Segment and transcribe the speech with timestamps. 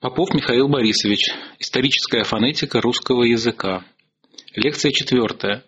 [0.00, 1.30] Попов Михаил Борисович.
[1.58, 3.84] Историческая фонетика русского языка.
[4.54, 5.64] Лекция четвертая.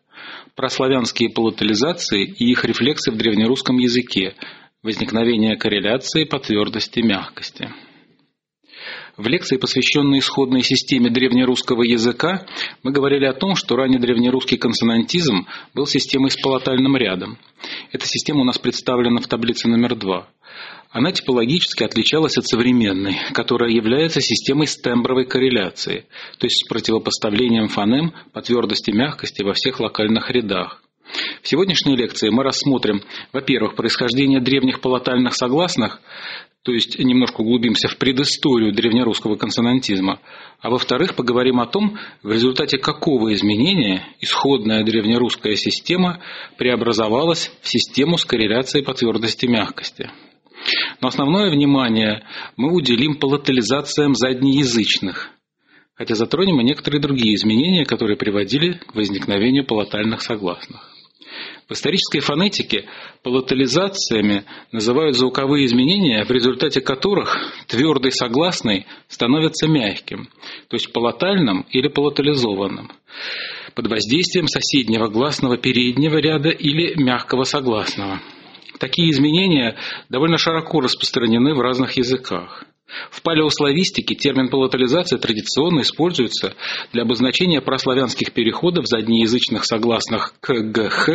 [0.56, 4.34] Про славянские палатализации и их рефлексы в древнерусском языке.
[4.82, 7.74] Возникновение корреляции по твердости мягкости.
[9.16, 12.46] В лекции, посвященной исходной системе древнерусского языка,
[12.82, 17.38] мы говорили о том, что ранний древнерусский консонантизм был системой с палатальным рядом.
[17.92, 20.28] Эта система у нас представлена в таблице номер два.
[20.90, 26.04] Она типологически отличалась от современной, которая является системой с тембровой корреляции,
[26.38, 30.82] то есть с противопоставлением фонем по твердости и мягкости во всех локальных рядах.
[31.42, 33.02] В сегодняшней лекции мы рассмотрим,
[33.32, 36.00] во-первых, происхождение древних палатальных согласных,
[36.62, 40.20] то есть немножко углубимся в предысторию древнерусского консонантизма,
[40.60, 46.20] а во-вторых, поговорим о том, в результате какого изменения исходная древнерусская система
[46.58, 50.10] преобразовалась в систему с корреляцией по твердости мягкости.
[51.00, 52.22] Но основное внимание
[52.56, 55.30] мы уделим палатализациям заднеязычных,
[55.94, 60.91] хотя затронем и некоторые другие изменения, которые приводили к возникновению палатальных согласных.
[61.68, 62.88] В исторической фонетике
[63.22, 67.36] палатализациями называют звуковые изменения, в результате которых
[67.68, 70.28] твердый согласный становится мягким,
[70.68, 72.90] то есть палатальным или палатализованным,
[73.74, 78.20] под воздействием соседнего гласного переднего ряда или мягкого согласного–
[78.82, 79.76] Такие изменения
[80.08, 82.64] довольно широко распространены в разных языках.
[83.10, 86.54] В палеославистике термин палатализация традиционно используется
[86.92, 91.08] для обозначения прославянских переходов заднеязычных согласных к ГХ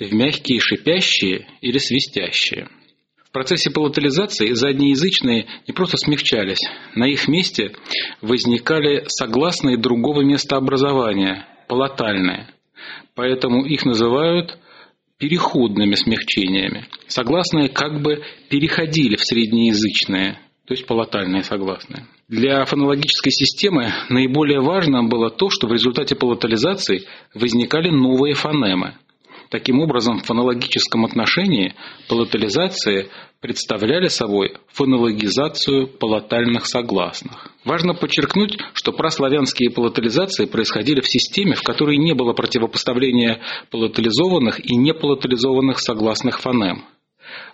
[0.00, 2.68] в мягкие шипящие или свистящие.
[3.30, 6.60] В процессе палатализации заднеязычные не просто смягчались,
[6.96, 7.72] на их месте
[8.22, 12.48] возникали согласные другого местообразования, палатальные.
[13.14, 14.58] Поэтому их называют
[15.18, 16.88] переходными смягчениями.
[17.06, 22.06] Согласные как бы переходили в среднеязычные, то есть палатальные согласные.
[22.28, 28.96] Для фонологической системы наиболее важным было то, что в результате палатализации возникали новые фонемы–
[29.50, 31.74] Таким образом, в фонологическом отношении
[32.08, 33.10] палатализации
[33.40, 37.48] представляли собой фонологизацию палатальных согласных.
[37.64, 43.40] Важно подчеркнуть, что прославянские палатализации происходили в системе, в которой не было противопоставления
[43.70, 46.84] палатализованных и непалатализованных согласных фонем.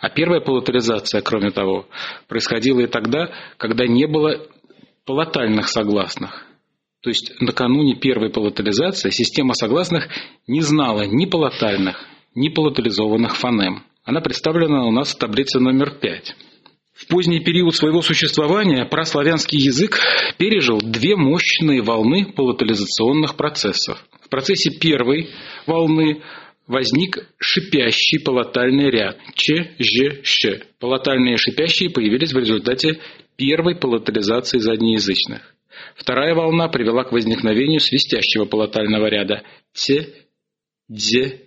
[0.00, 1.87] А первая палатализация, кроме того,
[2.28, 4.47] происходила и тогда, когда не было
[5.04, 6.47] палатальных согласных.
[7.03, 10.09] То есть накануне первой палатализации система согласных
[10.47, 12.04] не знала ни палатальных,
[12.34, 13.84] ни палатализованных фонем.
[14.04, 16.34] Она представлена у нас в таблице номер 5.
[16.94, 20.00] В поздний период своего существования прославянский язык
[20.38, 24.03] пережил две мощные волны палатализационных процессов.
[24.22, 25.28] В процессе первой
[25.66, 26.22] волны
[26.66, 30.62] возник шипящий палатальный ряд Ч, Ж, Щ.
[30.78, 33.00] Палатальные шипящие появились в результате
[33.37, 35.55] первой палатализации заднеязычных.
[35.94, 40.15] Вторая волна привела к возникновению свистящего палатального ряда «те»,
[40.88, 41.46] «дзе»,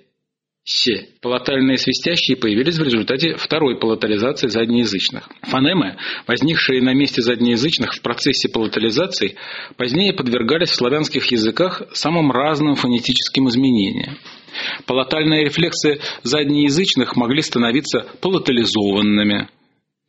[0.71, 1.07] «се».
[1.21, 5.27] Палатальные свистящие появились в результате второй палатализации заднеязычных.
[5.41, 5.97] Фонемы,
[6.27, 9.35] возникшие на месте заднеязычных в процессе палатализации,
[9.77, 14.19] позднее подвергались в славянских языках самым разным фонетическим изменениям.
[14.85, 19.49] Палатальные рефлексы заднеязычных могли становиться палатализованными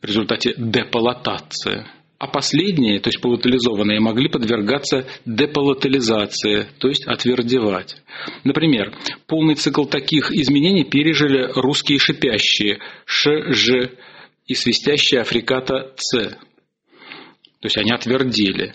[0.02, 1.86] в результате депалатации–
[2.20, 7.96] а последние, то есть полутализованные, могли подвергаться деполотализации, то есть отвердевать.
[8.44, 8.94] Например,
[9.26, 13.92] полный цикл таких изменений пережили русские шипящие Ш, Ж
[14.46, 16.28] и свистящие африката Ц.
[16.28, 18.74] То есть они отвердели.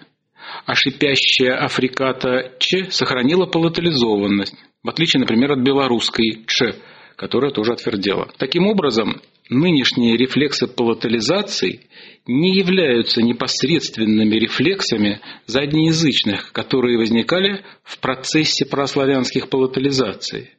[0.66, 6.74] А шипящая африката Ч сохранила полутализованность, в отличие, например, от белорусской Ч,
[7.16, 8.30] которая тоже отвердела.
[8.38, 11.82] Таким образом, нынешние рефлексы палатализации
[12.28, 20.52] не являются непосредственными рефлексами заднеязычных, которые возникали в процессе прославянских палатализаций.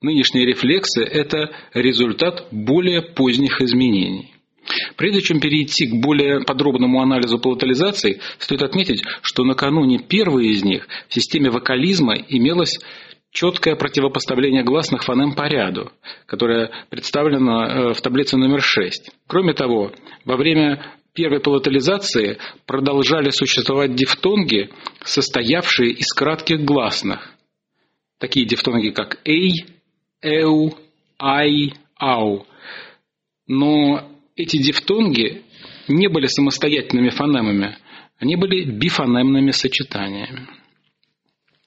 [0.00, 4.34] Нынешние рефлексы– это результат более поздних изменений.
[4.96, 10.88] Прежде чем перейти к более подробному анализу палатализаций, стоит отметить, что накануне первой из них
[11.08, 12.78] в системе вокализма имелось
[13.34, 15.90] четкое противопоставление гласных фонем по ряду,
[16.26, 19.10] которое представлено э, в таблице номер 6.
[19.26, 19.92] Кроме того,
[20.24, 24.70] во время первой палатализации продолжали существовать дифтонги,
[25.02, 27.34] состоявшие из кратких гласных.
[28.18, 29.66] Такие дифтонги, как «эй»,
[30.22, 30.72] «эу»,
[31.20, 32.46] «ай», «ау».
[33.48, 35.42] Но эти дифтонги
[35.88, 37.78] не были самостоятельными фонемами,
[38.18, 40.46] они были бифонемными сочетаниями.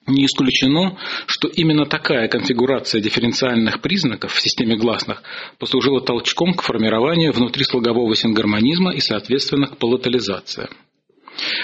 [0.08, 0.96] Не исключено,
[1.26, 5.22] что именно такая конфигурация дифференциальных признаков в системе гласных
[5.58, 10.68] послужила толчком к формированию внутрислогового сингармонизма и, соответственно, к палатализации.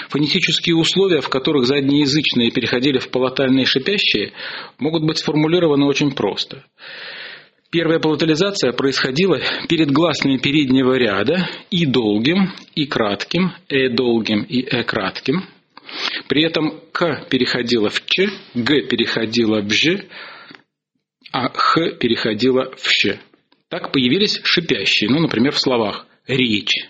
[0.09, 4.31] Фонетические условия, в которых заднеязычные переходили в полотальные шипящие,
[4.77, 6.63] могут быть сформулированы очень просто.
[7.71, 14.83] Первая палатализация происходила перед гласными переднего ряда и долгим, и кратким, э долгим и э
[14.83, 15.43] кратким.
[16.27, 20.05] При этом к переходила в ч, г переходила в ж,
[21.31, 23.19] а х переходила в щ.
[23.69, 26.87] Так появились шипящие, ну, например, в словах «речь».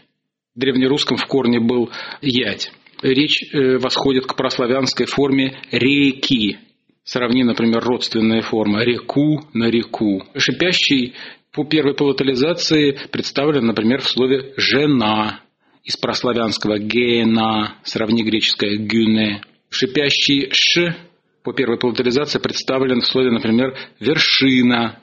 [0.55, 1.89] В древнерусском в корне был
[2.21, 2.71] «ять».
[3.01, 6.57] Речь э, восходит к прославянской форме «реки»,
[7.05, 10.23] Сравни, например, родственные формы «реку» на «реку».
[10.35, 11.13] Шипящий
[11.53, 15.41] по первой палатализации представлен, например, в слове «жена»
[15.85, 19.41] из прославянского «гена», сравни греческое «гюне».
[19.69, 20.95] Шипящий «ш»
[21.43, 24.99] по первой палатализации представлен в слове, например, «вершина»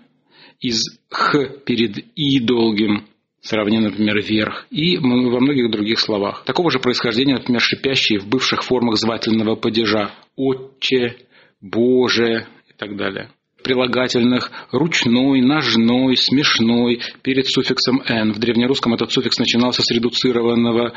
[0.61, 3.07] из «х» перед «и» долгим,
[3.41, 6.45] сравни, например, «верх», и во многих других словах.
[6.45, 11.17] Такого же происхождения, например, шипящие в бывших формах звательного падежа «отче»,
[11.61, 13.31] Боже и так далее.
[13.63, 18.33] Прилагательных ручной, ножной, смешной перед суффиксом «н».
[18.33, 20.93] В древнерусском этот суффикс начинался с редуцированного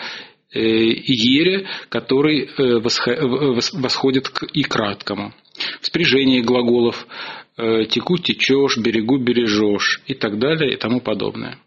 [0.52, 5.34] э, «ере», который э, восходит к «и» краткому.
[5.82, 7.08] В спряжении глаголов
[7.58, 11.60] э, «теку, течешь», «берегу, бережешь» и так далее и тому подобное.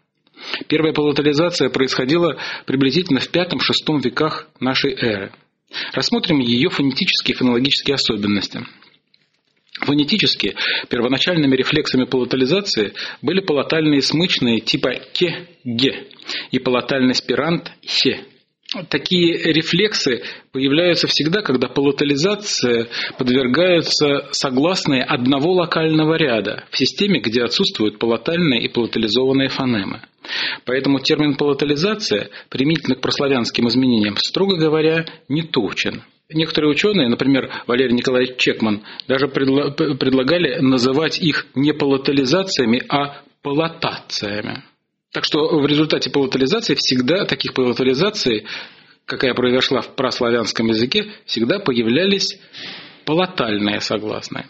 [0.67, 5.31] Первая палатализация происходила приблизительно в V-VI веках нашей эры.
[5.93, 8.65] Рассмотрим ее фонетические и фонологические особенности–
[9.81, 10.55] Фонетически
[10.89, 16.07] первоначальными рефлексами палатализации были палатальные смычные типа ке-ге
[16.51, 18.25] и палатальный спирант хе.
[18.89, 20.21] Такие рефлексы
[20.51, 22.87] появляются всегда, когда палатализация
[23.17, 30.01] подвергаются согласные одного локального ряда в системе, где отсутствуют палатальные и палатализованные фонемы.
[30.65, 36.03] Поэтому термин палатализация, применительно к прославянским изменениям, строго говоря, не точен.
[36.31, 44.63] Некоторые ученые, например, Валерий Николаевич Чекман, даже предлагали называть их не палатализациями, а палатациями.
[45.11, 48.45] Так что в результате палатализации всегда таких палатализаций,
[49.05, 52.39] какая произошла в прославянском языке, всегда появлялись
[53.05, 54.45] палатальные согласные.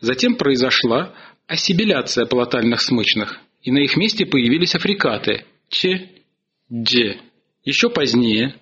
[0.00, 1.14] Затем произошла
[1.46, 6.10] ассибиляция палатальных смычных, и на их месте появились африкаты– че,
[6.70, 7.20] дже.
[7.64, 8.54] Еще позднее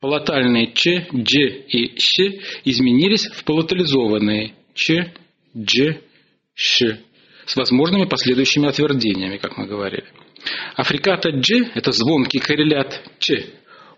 [0.00, 1.34] Палатальные ч, дж
[1.68, 5.12] и щ изменились в палатализованные ч,
[5.54, 5.98] дж,
[6.54, 6.98] ш
[7.46, 10.04] с возможными последующими отвердениями, как мы говорили.
[10.76, 13.46] Африката дж– это звонкий коррелят ч,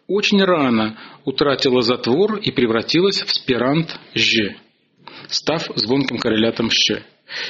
[0.07, 4.57] очень рано утратила затвор и превратилась в спирант ж,
[5.29, 7.03] став звонким коррелятом щ.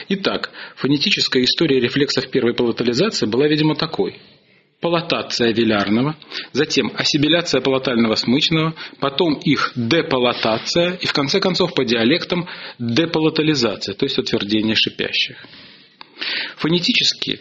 [0.09, 4.19] Итак, фонетическая история рефлексов первой палатализации была, видимо, такой–
[4.87, 6.15] палатация вилярного,
[6.53, 12.47] затем ассибиляция палатального смычного, потом их депалатация и в конце концов по диалектам
[12.79, 15.45] депалатализация, то есть утверждение шипящих.
[16.59, 17.41] Фонетически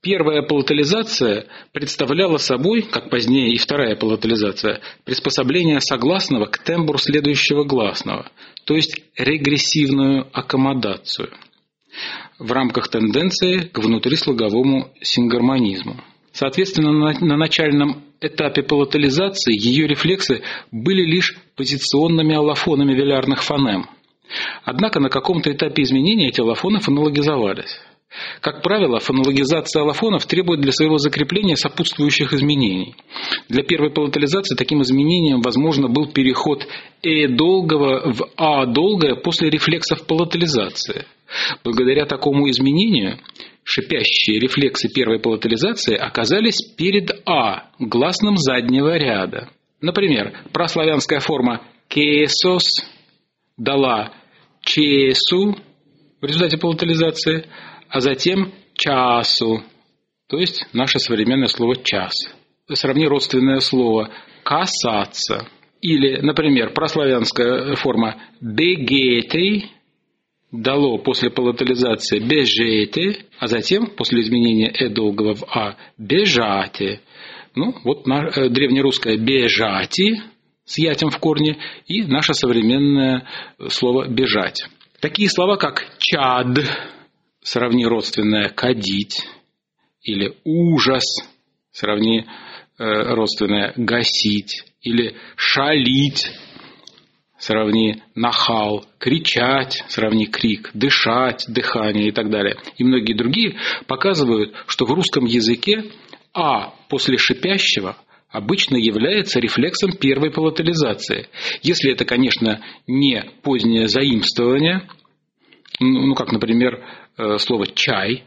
[0.00, 8.30] первая палатализация представляла собой, как позднее и вторая палатализация, приспособление согласного к тембру следующего гласного,
[8.64, 11.28] то есть регрессивную аккомодацию
[12.38, 16.02] в рамках тенденции к внутрислоговому сингармонизму.
[16.38, 23.86] Соответственно, на начальном этапе палатализации ее рефлексы были лишь позиционными аллофонами велярных фонем.
[24.62, 27.80] Однако на каком-то этапе изменения эти аллофоны фонологизовались.
[28.40, 32.94] Как правило, фонологизация аллофонов требует для своего закрепления сопутствующих изменений.
[33.48, 36.68] Для первой палатализации таким изменением, возможно, был переход
[37.02, 41.04] «э» долгого в «а» долгое после рефлексов палатализации.
[41.64, 43.18] Благодаря такому изменению
[43.68, 49.50] шипящие рефлексы первой палатализации оказались перед «а» гласным заднего ряда.
[49.82, 52.64] Например, прославянская форма «кесос»
[53.58, 54.14] дала
[54.62, 55.54] «чесу»
[56.18, 57.44] в результате палатализации,
[57.90, 59.62] а затем «часу»,
[60.28, 62.14] то есть наше современное слово «час».
[62.72, 64.10] Сравни родственное слово
[64.44, 65.46] «касаться».
[65.82, 69.72] Или, например, прославянская форма «бегетей»
[70.50, 77.00] дало после палатализации бежете, а затем после изменения э долгого в а бежате.
[77.54, 80.22] Ну, вот э, древнерусское бежати
[80.64, 83.26] с ятем в корне и наше современное
[83.68, 84.66] слово бежать.
[85.00, 86.58] Такие слова, как чад,
[87.42, 89.26] сравни родственное кадить,
[90.02, 91.04] или ужас,
[91.70, 92.24] сравни э,
[92.78, 96.30] родственное гасить, или шалить,
[97.38, 102.56] сравни нахал, кричать, сравни крик, дышать, дыхание и так далее.
[102.76, 105.84] И многие другие показывают, что в русском языке
[106.34, 107.96] «а» после шипящего
[108.30, 111.28] обычно является рефлексом первой палатализации.
[111.62, 114.88] Если это, конечно, не позднее заимствование,
[115.80, 116.84] ну, как, например,
[117.16, 118.24] э, слово «чай»,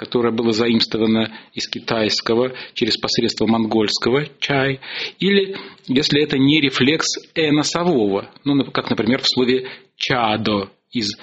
[0.00, 4.80] которое было заимствовано из китайского через посредство монгольского «чай»,
[5.18, 5.54] или
[5.88, 11.18] если это не рефлекс «э» носового, ну, как, например, в слове «чадо» из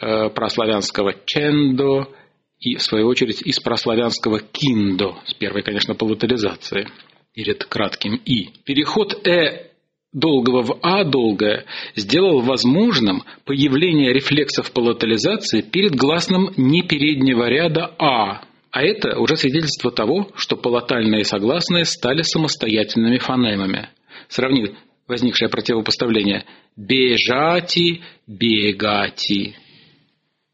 [0.00, 2.14] э, прославянского «чендо»,
[2.60, 6.86] и, в свою очередь, из прославянского «киндо», с первой, конечно, палатализацией
[7.34, 8.50] перед кратким «и».
[8.64, 9.69] Переход «э»
[10.12, 11.64] долгого в «а» долгое
[11.94, 19.90] сделал возможным появление рефлексов палатализации перед гласным не переднего ряда «а», а это уже свидетельство
[19.90, 23.88] того, что палатальные согласные стали самостоятельными фонемами.
[24.28, 24.74] Сравни
[25.08, 26.44] возникшее противопоставление
[26.76, 29.56] «бежати», «бегати».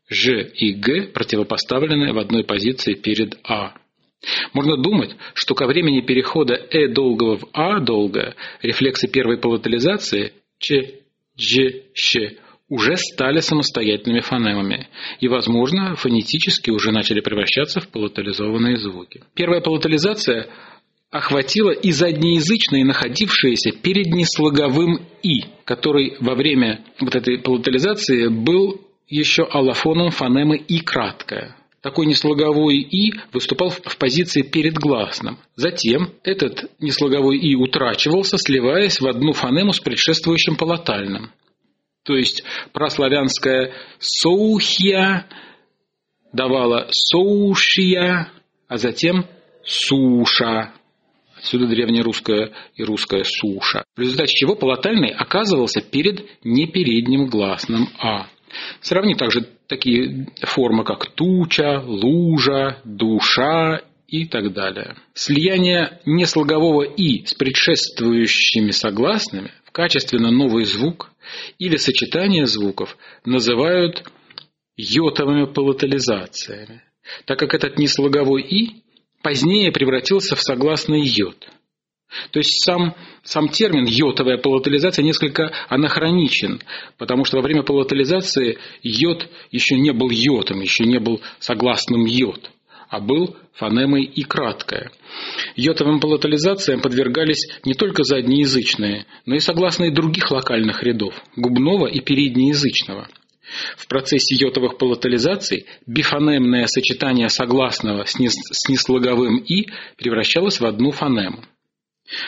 [0.08, 3.74] «Ж» и «г» противопоставлены в одной позиции перед «а».
[4.52, 11.00] Можно думать, что ко времени перехода «э» долгого в «а» долгое рефлексы первой палатализации «ч»,
[11.36, 14.88] «дж», «щ» уже стали самостоятельными фонемами
[15.20, 19.22] и, возможно, фонетически уже начали превращаться в палатализованные звуки.
[19.34, 20.48] Первая палатализация
[21.10, 29.44] охватила и заднеязычные, находившиеся перед неслоговым «и», который во время вот этой палатализации был еще
[29.44, 31.56] аллофоном фонемы «и» краткое.
[31.86, 35.38] Такой неслоговой «и» выступал в позиции перед гласным.
[35.54, 41.30] Затем этот неслоговой «и» утрачивался, сливаясь в одну фонему с предшествующим палатальным.
[42.02, 45.28] То есть прославянская «соухия»
[46.32, 48.32] давала «соушия»,
[48.66, 49.24] а затем
[49.62, 50.72] «суша».
[51.36, 53.84] Отсюда древнерусская и русская «суша».
[53.94, 58.26] В результате чего палатальный оказывался перед непередним гласным «а».
[58.80, 64.96] Сравни также такие формы, как туча, лужа, душа и так далее.
[65.14, 71.10] Слияние неслогового «и» с предшествующими согласными в качественно новый звук
[71.58, 74.04] или сочетание звуков называют
[74.76, 76.82] йотовыми палатализациями,
[77.24, 78.82] так как этот неслоговой «и»
[79.22, 81.48] позднее превратился в согласный йод–
[82.30, 86.60] то есть сам, сам термин йотовая палатализация несколько анахроничен,
[86.98, 92.50] потому что во время палатализации йод еще не был йотом, еще не был согласным йод,
[92.88, 94.90] а был фонемой и краткое.
[95.56, 103.08] Йотовым палатализациям подвергались не только заднеязычные, но и согласные других локальных рядов– губного и переднеязычного.
[103.76, 108.18] В процессе йотовых палатализаций бифонемное сочетание согласного с
[108.68, 111.44] неслоговым «и» превращалось в одну фонему–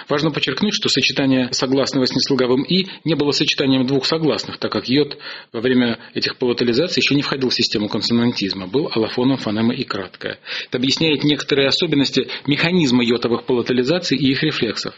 [0.08, 4.88] Важно подчеркнуть, что сочетание согласного с неслоговым «и» не было сочетанием двух согласных, так как
[4.88, 5.18] йод
[5.52, 10.38] во время этих палатализаций еще не входил в систему консонантизма, был аллофоном фонемы и краткое.
[10.68, 14.94] Это объясняет некоторые особенности механизма йотовых палатализаций и их рефлексов.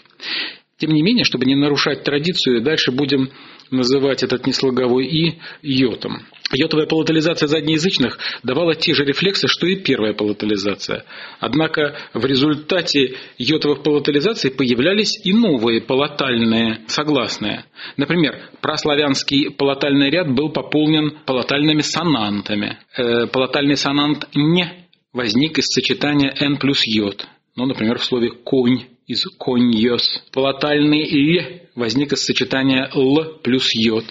[0.81, 3.29] Тем не менее, чтобы не нарушать традицию, дальше будем
[3.71, 6.27] называть этот неслоговой «и» йотом.
[6.53, 11.05] Йотовая палатализация заднеязычных давала те же рефлексы, что и первая палатализация.
[11.39, 17.67] Однако в результате йотовых палатализаций появлялись и новые палатальные согласные.
[17.99, 22.79] Например, прославянский палатальный ряд был пополнен палатальными сонантами.
[22.97, 27.29] Э, палатальный сонант «не» возник из сочетания «н» плюс «йод».
[27.55, 30.23] Ну, например, в слове «конь» из «коньос».
[30.33, 34.05] Палатальный «л» возник из сочетания «л» плюс «йод».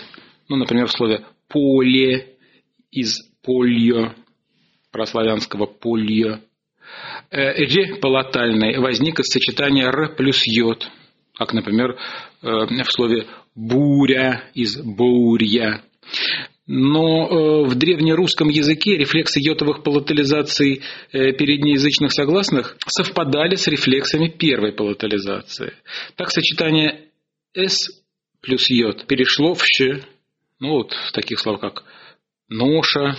[0.50, 2.36] Ну, например, в слове «поле»
[2.92, 4.14] из «польо»,
[4.92, 6.42] прославянского «польо».
[7.32, 10.86] «Р» палатальный возник из сочетания «р» плюс «йод»,
[11.38, 11.92] как, например,
[12.42, 13.26] э, в слове
[13.56, 15.82] «буря» из «бурья».
[16.72, 24.72] Но э, в древнерусском языке рефлексы йотовых палатализаций э, переднеязычных согласных совпадали с рефлексами первой
[24.72, 25.74] палатализации.
[26.16, 27.10] Так сочетание
[27.56, 27.90] «с»
[28.42, 30.04] плюс йод перешло в «щ»,
[30.60, 31.84] ну вот в таких словах, как
[32.50, 33.18] «ноша»,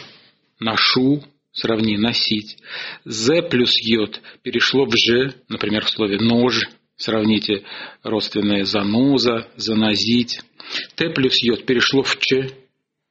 [0.60, 2.56] «ношу», сравни «носить».
[3.04, 7.64] «з» плюс йод перешло в «ж», например, в слове «нож», сравните
[8.04, 10.40] родственное «заноза», «занозить».
[10.94, 12.48] «т» плюс йод перешло в «ч»,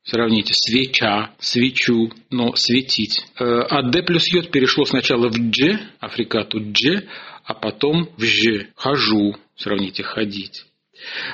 [0.04, 3.26] Сравните свеча, свечу, но светить.
[3.38, 7.04] А Д плюс йод перешло сначала в Дж, африкату Дж,
[7.44, 9.36] а потом в Ж, хожу.
[9.56, 10.66] Сравните ходить.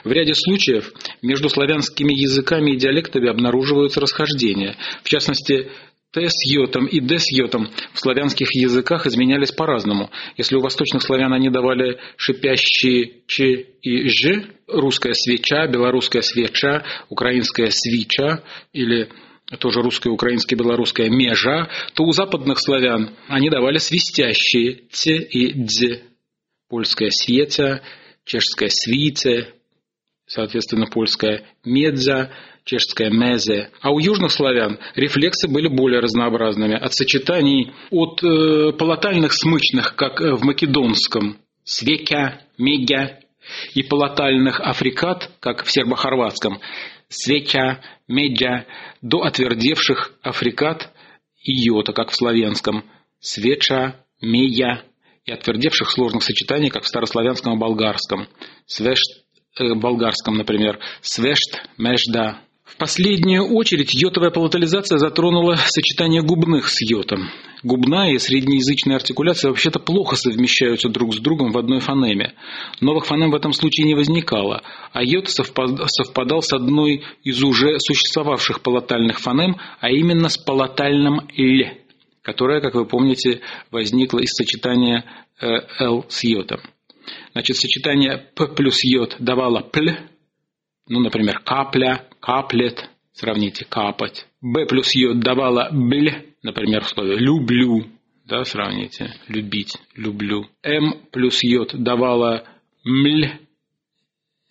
[0.03, 0.91] В ряде случаев
[1.21, 4.77] между славянскими языками и диалектами обнаруживаются расхождения.
[5.03, 5.69] В частности,
[6.15, 10.09] Т с йотом и Д с йотом в славянских языках изменялись по-разному.
[10.37, 17.69] Если у восточных славян они давали шипящие Ч и Ж, русская свеча, белорусская свеча, украинская
[17.69, 19.09] свеча или
[19.59, 25.99] тоже русская, украинская, белорусская межа, то у западных славян они давали свистящие Т и Дз.
[26.69, 27.81] Польская светя,
[28.23, 29.49] чешская свице,
[30.25, 32.31] соответственно, польская медза,
[32.65, 33.69] чешская мезе.
[33.81, 36.75] А у южных славян рефлексы были более разнообразными.
[36.75, 43.19] От сочетаний от э, палатальных смычных, как в македонском, свекя, мегя,
[43.73, 46.59] и палатальных африкат, как в сербо-хорватском,
[47.09, 48.65] свеча, меджа,
[49.01, 50.91] до отвердевших африкат
[51.41, 52.83] и йота, как в славянском,
[53.19, 54.83] свеча, медя,
[55.25, 58.27] и отвердевших сложных сочетаний, как в старославянском и болгарском,
[58.65, 59.25] свешт,
[59.59, 67.29] э, болгарском, например, свешт, межда, в последнюю очередь йотовая палатализация затронула сочетание губных с йотом.
[67.61, 72.33] Губная и среднеязычная артикуляция вообще-то плохо совмещаются друг с другом в одной фонеме.
[72.81, 78.61] Новых фонем в этом случае не возникало, а йод совпадал с одной из уже существовавших
[78.61, 81.69] палатальных фонем, а именно с палатальным «л»,
[82.23, 83.41] которое, как вы помните,
[83.71, 85.05] возникло из сочетания
[85.39, 85.47] э,
[85.79, 86.61] «л» с йотом.
[87.33, 89.91] Значит, сочетание «п» плюс йод давало «пл»,
[90.87, 94.27] ну, например, капля, каплет, сравните, капать.
[94.41, 96.09] Б плюс Й давала бл,
[96.43, 97.85] например, в слове люблю,
[98.25, 100.47] да, сравните, любить, люблю.
[100.63, 102.45] М плюс Й давала
[102.83, 103.39] мль,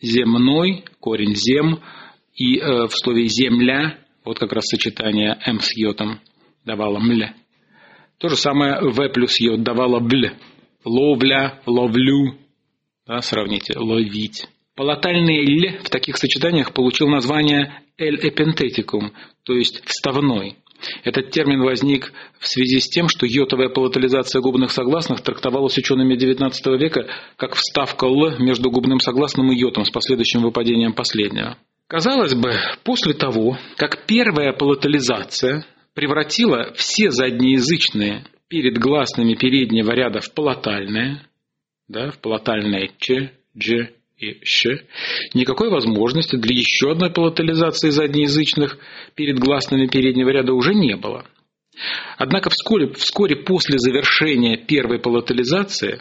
[0.01, 1.81] земной, корень зем,
[2.35, 6.21] и э, в слове земля, вот как раз сочетание М с йотом
[6.65, 7.29] давала мль.
[8.19, 10.31] То же самое В плюс Й давала бл.
[10.85, 12.39] Ловля, ловлю,
[13.07, 14.49] да, сравните, ловить.
[14.77, 19.13] Палатальный «л» в таких сочетаниях получил название «эль-эпентетикум»,
[19.45, 20.57] то есть «вставной».
[21.05, 26.53] Этот термин возник в связи с тем, что йотовая палатализация губных согласных трактовалась учеными XIX
[26.77, 31.57] века как вставка «л» между губным согласным и йотом с последующим выпадением последнего.
[31.87, 32.53] Казалось бы,
[32.83, 35.65] после того, как первая палатализация
[35.95, 41.23] превратила все заднеязычные перед гласными переднего ряда в палатальные,
[41.87, 44.79] да, в палатальное «ч», «дж», и «щ»,
[45.35, 48.79] никакой возможности для еще одной палатализации заднеязычных
[49.15, 51.27] перед гласными переднего ряда уже не было.
[52.17, 56.01] Однако вскоре, вскоре после завершения первой палатализации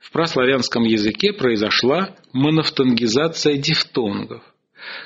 [0.00, 4.42] в праславянском языке произошла монофтонгизация дифтонгов,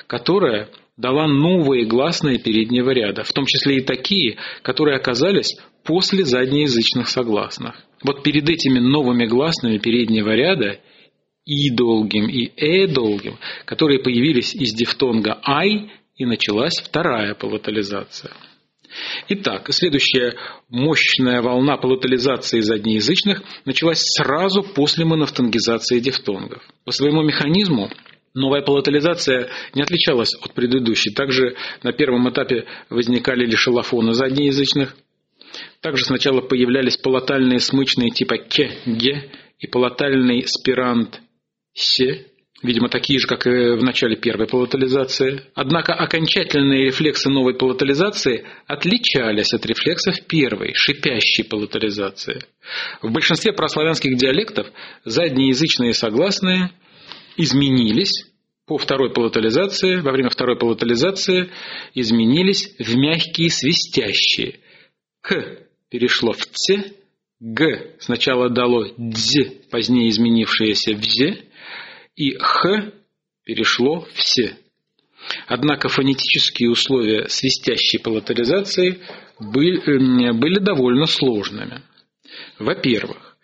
[0.07, 7.07] которая дала новые гласные переднего ряда, в том числе и такие, которые оказались после заднеязычных
[7.07, 7.75] согласных.
[8.03, 10.79] Вот перед этими новыми гласными переднего ряда
[11.49, 18.33] и долгим и э долгим, которые появились из дифтонга ай, и началась вторая палатализация.
[19.29, 20.35] Итак, следующая
[20.69, 26.61] мощная волна палатализации заднеязычных началась сразу после монофтонгизации дифтонгов.
[26.85, 27.89] По своему механизму
[28.35, 31.11] новая палатализация не отличалась от предыдущей.
[31.13, 34.95] Также на первом этапе возникали лишь эллофоны заднеязычных.
[35.81, 41.21] Также сначала появлялись палатальные смычные типа ке, ге и палатальный спирант
[41.79, 42.25] все,
[42.61, 45.43] видимо, такие же, как и в начале первой палатализации.
[45.55, 52.43] Однако окончательные рефлексы новой палатализации отличались от рефлексов первой, шипящей палатализации.
[53.01, 54.67] В большинстве прославянских диалектов
[55.05, 56.71] заднеязычные согласные
[57.37, 58.25] изменились
[58.67, 61.49] по второй палатализации, во время второй палатализации
[61.95, 64.59] изменились в мягкие свистящие.
[65.21, 66.93] К перешло в Ц,
[67.39, 71.48] Г сначала дало Дз, позднее изменившееся в З,
[72.19, 72.91] и «х»
[73.45, 74.57] перешло в «се».
[75.47, 78.99] Однако фонетические условия свистящей палатализации
[79.39, 81.81] были, были довольно сложными.
[82.57, 83.37] Во-первых,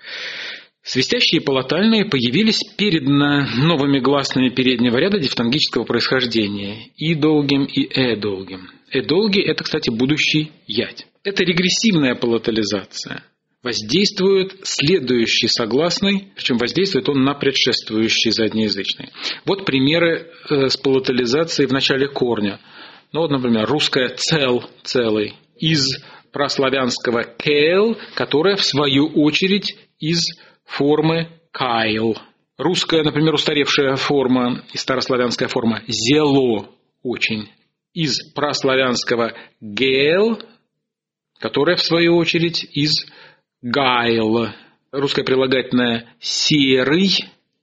[0.83, 8.69] свистящие палатальные появились перед новыми гласными переднего ряда дифтонгического происхождения– и долгим, и э долгим.
[8.91, 11.07] Э долгий– это, кстати, будущий ять.
[11.23, 13.23] Это регрессивная палатализация–
[13.65, 19.09] воздействует следующий согласный, причем воздействует он на предшествующий заднеязычный.
[19.43, 22.59] Вот примеры э, с палатализацией в начале корня.
[23.11, 25.83] Ну вот, например, русское «цел»– «целый» из
[26.31, 30.19] прославянского «кейл», которое в свою очередь из
[30.63, 32.15] формы «кайл».
[32.59, 36.69] Русская, например, устаревшая форма и старославянская форма «зело»
[37.01, 37.49] очень.
[37.95, 40.37] Из прославянского «гел»,
[41.39, 42.91] которое в свою очередь из
[43.61, 44.49] гайл.
[44.91, 47.09] Русское прилагательное серый,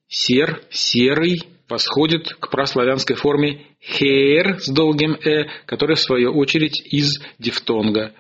[0.09, 7.21] сер, серый, восходит к праславянской форме хейр с долгим э, которая в свою очередь из
[7.39, 8.15] дифтонга.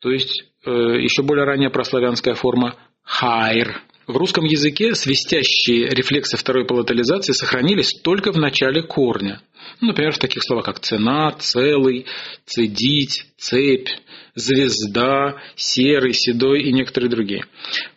[0.00, 3.82] То есть э, еще более ранняя прославянская форма хайр.
[4.06, 9.40] В русском языке свистящие рефлексы второй палатализации сохранились только в начале корня.
[9.80, 12.06] Ну, например, в таких словах, как цена, целый,
[12.44, 13.88] цедить, цепь,
[14.34, 17.44] звезда, серый, седой и некоторые другие.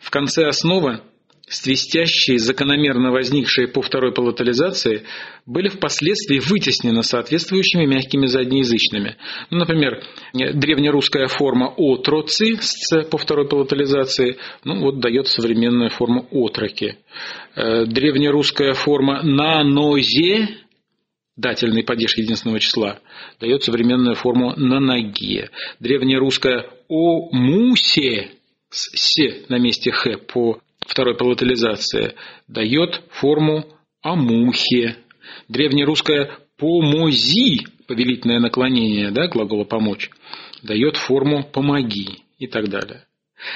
[0.00, 1.00] В конце основы
[1.46, 5.04] свистящие, закономерно возникшие по второй палатализации,
[5.46, 9.16] были впоследствии вытеснены соответствующими мягкими заднеязычными.
[9.50, 10.02] Ну, например,
[10.32, 16.98] древнерусская форма «отроци» с по второй палатализации ну, вот, дает современную форму «отроки».
[17.56, 20.48] Э, древнерусская форма «нанозе»
[21.36, 23.00] дательный падеж единственного числа,
[23.40, 25.50] дает современную форму «на ноге».
[25.80, 28.30] Древнерусская «о мусе»
[28.70, 32.14] с «се» на месте «х» по второй палатализации
[32.48, 33.66] дает форму
[34.02, 34.96] «амухе».
[35.48, 40.10] Древнерусская «помози» повелительное наклонение да, глагола «помочь»
[40.62, 43.06] дает форму «помоги» и так далее.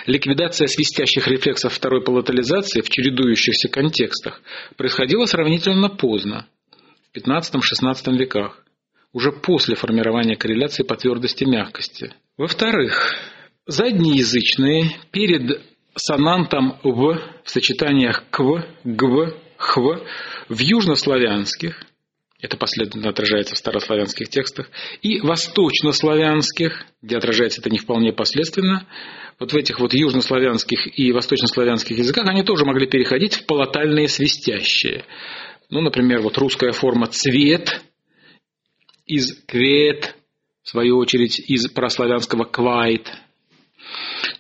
[0.06, 4.42] Ликвидация свистящих рефлексов второй палатализации в чередующихся контекстах
[4.76, 6.46] происходила сравнительно поздно,
[7.12, 8.64] в XV-XVI веках,
[9.12, 12.12] уже после формирования корреляции по твердости мягкости.
[12.36, 13.14] Во-вторых,
[13.66, 15.62] заднеязычные перед
[15.98, 20.02] сонантом «в» в сочетаниях «кв», «гв», «хв»
[20.48, 21.82] в южнославянских,
[22.40, 24.70] это последовательно отражается в старославянских текстах,
[25.02, 28.86] и восточнославянских, где отражается это не вполне последственно,
[29.38, 35.04] вот в этих вот южнославянских и восточнославянских языках они тоже могли переходить в полотальные свистящие.
[35.70, 37.82] Ну, например, вот русская форма «цвет»
[39.06, 40.14] из «квет»,
[40.62, 43.10] в свою очередь из прославянского «квайт»,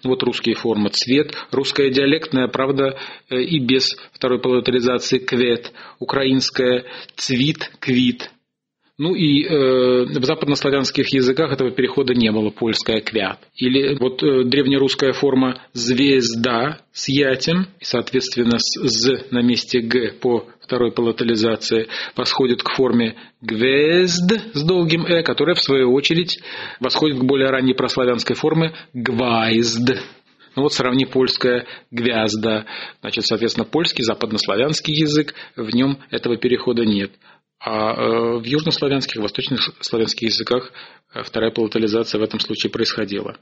[0.04, 2.98] вот русские формы цвет, русская диалектная, правда,
[3.30, 6.84] э, и без второй полуторизации квет, украинская
[7.16, 8.30] цвит, квит.
[8.98, 13.38] Ну и э, в западнославянских языках этого перехода не было, польская квят.
[13.54, 20.14] Или вот э, древнерусская форма звезда с ятем, и, соответственно, с з на месте г
[20.20, 26.40] по второй палатализации восходит к форме гвезд с долгим «э», которая, в свою очередь,
[26.80, 29.90] восходит к более ранней прославянской форме гвайзд.
[30.56, 32.66] Ну вот сравни польское гвязда.
[33.00, 37.12] Значит, соответственно, польский, западнославянский язык, в нем этого перехода нет.
[37.60, 40.72] А э, в южнославянских, восточных славянских языках
[41.12, 43.36] э, вторая палатализация в этом случае происходила.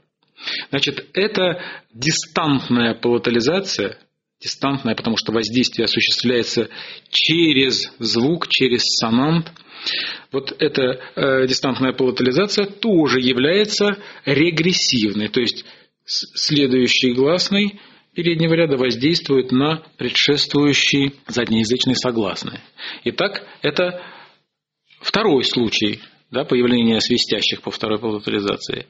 [0.69, 1.61] Значит, это
[1.93, 3.97] дистантная палатализация,
[4.41, 6.69] дистантная, потому что воздействие осуществляется
[7.09, 9.51] через звук, через сонант.
[10.31, 15.63] Вот эта э, дистантная палатализация тоже является регрессивной, то есть
[16.05, 17.79] следующий гласный
[18.17, 22.61] переднего ряда воздействует на предшествующий заднеязычный согласный.
[23.03, 24.01] Итак, это
[24.99, 25.99] второй случай
[26.31, 28.87] да, появления свистящих по второй палатализации.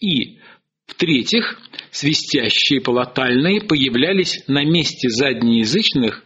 [0.00, 0.38] И
[0.86, 6.24] в-третьих, свистящие полотальные появлялись на месте заднеязычных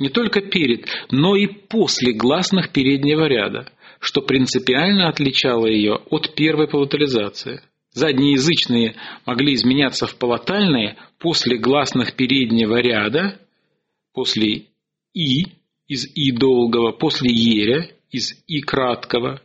[0.00, 6.66] не только перед, но и после гласных переднего ряда, что принципиально отличало ее от первой
[6.66, 7.62] полотализации.
[7.94, 13.40] Заднеязычные могли изменяться в полотальные после гласных переднего ряда,
[14.12, 14.66] после
[15.14, 15.46] «и»
[15.88, 19.40] из «и» долгого, после «еря» из «и» краткого,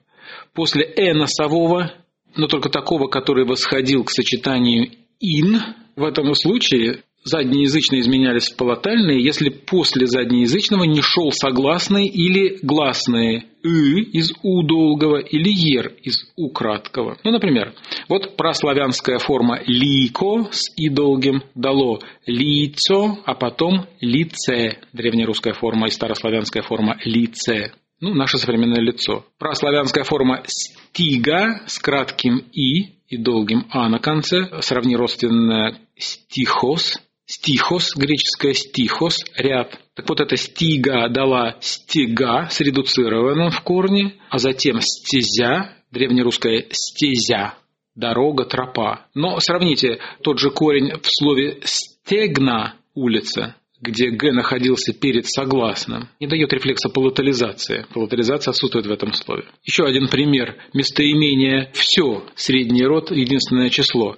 [0.54, 1.94] после «э» носового
[2.36, 5.60] но только такого, который восходил к сочетанию «ин».
[5.96, 13.46] В этом случае заднеязычные изменялись в полотальные, если после заднеязычного не шел согласный или гласные
[13.64, 17.18] «ы» из «у» долгого или «ер» из «у» краткого.
[17.24, 17.74] Ну, например,
[18.08, 25.92] вот прославянская форма «лико» с «и» долгим дало «лицо», а потом «лице», древнерусская форма и
[25.92, 29.26] старославянская форма «лице» ну, наше современное лицо.
[29.38, 36.98] Прославянская форма «стига» с кратким «и» и долгим «а» на конце, сравни родственное «стихос»,
[37.30, 39.80] «стихос», греческое «стихос», ряд.
[39.94, 47.54] Так вот, эта «стига» дала «стига» с редуцированным в корне, а затем «стезя», древнерусское «стезя»,
[47.96, 49.06] дорога, тропа.
[49.14, 56.28] Но сравните тот же корень в слове «стегна» улица где Г находился перед согласным, не
[56.28, 57.86] дает рефлекса полутализации.
[57.94, 59.46] Полутализация отсутствует в этом слове.
[59.64, 60.58] Еще один пример.
[60.74, 64.18] Местоимение «все»– средний род, единственное число.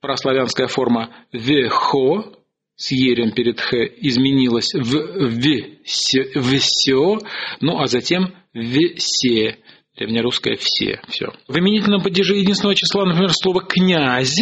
[0.00, 2.35] Прославянская форма «вехо»
[2.76, 7.18] с ерем перед «х» изменилась в «все»,
[7.60, 9.58] ну а затем «весе».
[9.96, 11.00] Древнерусское «все».
[11.08, 11.32] все.
[11.48, 14.40] В именительном падеже единственного числа, например, слово «князь»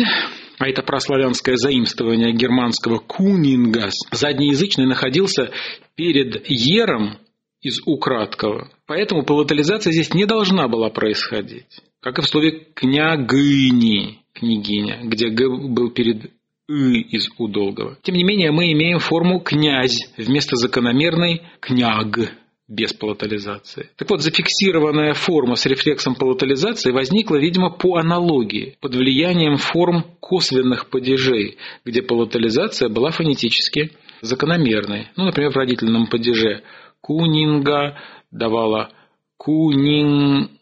[0.59, 5.51] а это прославянское заимствование германского «кунингас», заднеязычный находился
[5.97, 7.19] перед «ером»
[7.61, 8.71] из украткого.
[8.87, 11.81] Поэтому палатализация здесь не должна была происходить.
[12.01, 16.31] Как и в слове «княгыни», «княгиня», где «г» был перед
[16.69, 17.99] «ы» из «у» долгого.
[18.03, 22.33] Тем не менее, мы имеем форму «князь» вместо закономерной «княг»
[22.67, 23.91] без палатализации.
[23.97, 30.89] Так вот, зафиксированная форма с рефлексом палатализации возникла, видимо, по аналогии, под влиянием форм косвенных
[30.89, 33.91] падежей, где палатализация была фонетически
[34.23, 35.09] закономерной.
[35.17, 36.63] Ну, например, в родительном падеже
[37.03, 37.99] кунинга
[38.31, 38.91] давала
[39.37, 40.55] кунинга,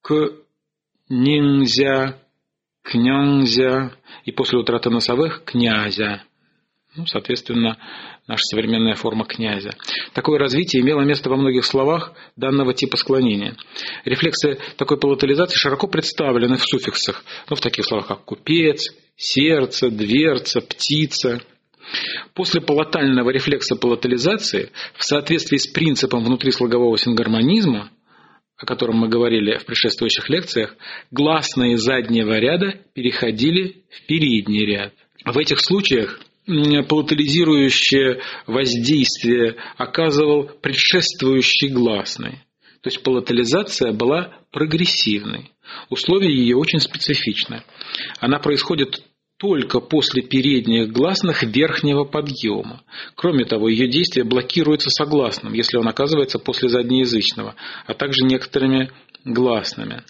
[0.00, 0.32] к
[2.84, 6.22] князя и после утраты носовых князя.
[6.96, 7.76] Ну, соответственно,
[8.28, 9.70] наша современная форма князя.
[10.12, 13.56] Такое развитие имело место во многих словах данного типа склонения.
[14.04, 20.60] Рефлексы такой палатализации широко представлены в суффиксах, ну, в таких словах, как купец, сердце, дверца,
[20.60, 21.40] птица.
[22.32, 27.90] После палатального рефлекса палатализации, в соответствии с принципом внутрислогового сингармонизма,
[28.56, 30.76] о котором мы говорили в предшествующих лекциях,
[31.10, 34.94] гласные заднего ряда переходили в передний ряд.
[35.24, 42.42] В этих случаях палатализирующее воздействие оказывал предшествующий гласный.
[42.82, 45.52] То есть палатализация была прогрессивной.
[45.88, 47.62] Условия ее очень специфичны.
[48.20, 49.02] Она происходит
[49.38, 52.82] только после передних гласных верхнего подъема.
[53.16, 57.54] Кроме того, ее действие блокируется согласным, если он оказывается после заднеязычного,
[57.86, 58.90] а также некоторыми
[59.24, 60.02] гласными.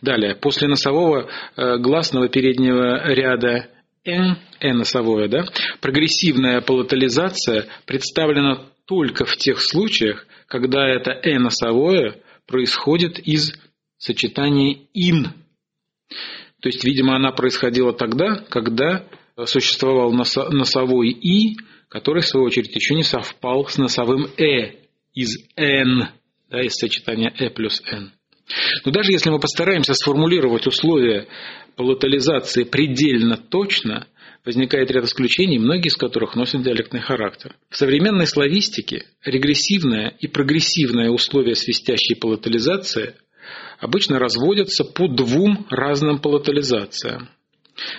[0.00, 3.68] Далее, после носового э, гласного переднего ряда
[4.04, 5.44] N, N носовое, да,
[5.80, 13.52] прогрессивная палатализация представлена только в тех случаях, когда это N носовое происходит из
[13.98, 15.26] сочетания in.
[16.66, 19.06] То есть, видимо, она происходила тогда, когда
[19.44, 21.56] существовал носовой и,
[21.88, 24.72] который, в свою очередь, еще не совпал с носовым э
[25.14, 26.08] из n,
[26.50, 28.10] да, из сочетания э плюс n.
[28.84, 31.28] Но даже если мы постараемся сформулировать условия
[31.76, 34.08] палатализации предельно точно,
[34.44, 37.54] возникает ряд исключений, многие из которых носят диалектный характер.
[37.70, 43.14] В современной славистике регрессивное и прогрессивное условия свистящей палатализации
[43.78, 47.28] обычно разводятся по двум разным палатализациям.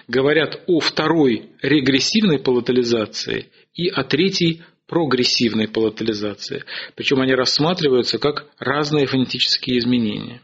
[0.07, 6.63] Говорят о второй регрессивной палатализации и о третьей прогрессивной палатализации.
[6.95, 10.41] Причем они рассматриваются как разные фонетические изменения.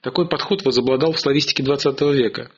[0.00, 2.50] Такой подход возобладал в славистике XX века.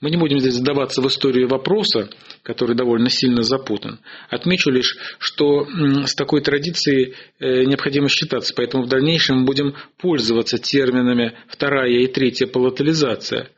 [0.00, 2.10] Мы не будем здесь задаваться в историю вопроса,
[2.42, 4.00] который довольно сильно запутан.
[4.28, 5.66] Отмечу лишь, что
[6.06, 12.06] с такой традицией э, необходимо считаться, поэтому в дальнейшем мы будем пользоваться терминами «вторая» и
[12.06, 13.50] «третья полотализация».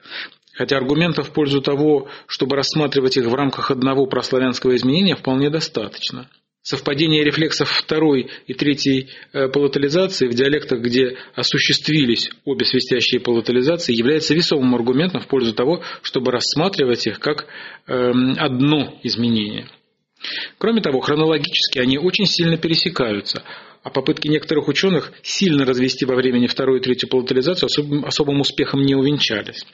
[0.55, 6.29] Хотя аргументов в пользу того, чтобы рассматривать их в рамках одного прославянского изменения, вполне достаточно.
[6.63, 14.33] Совпадение рефлексов второй и третьей э, палатализации в диалектах, где осуществились обе свистящие палатализации, является
[14.33, 17.47] весомым аргументом в пользу того, чтобы рассматривать их как
[17.89, 19.69] эм, одно изменение.
[20.59, 23.43] Кроме того, хронологически они очень сильно пересекаются,
[23.83, 27.69] а попытки некоторых ученых сильно развести во времени вторую и третью палатализацию
[28.07, 29.67] особым, успехом не увенчались.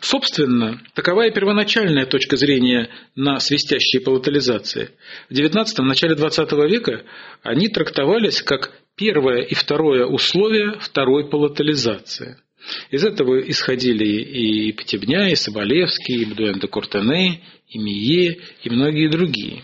[0.00, 4.90] Собственно, такова и первоначальная точка зрения на свистящие палатализации.
[5.28, 7.02] В XIX– начале XX века
[7.42, 12.36] они трактовались как первое и второе условие второй палатализации.
[12.90, 19.08] Из этого исходили и Потебня, и Соболевский, и Бдуэн де Куртене, и Мие, и многие
[19.08, 19.62] другие.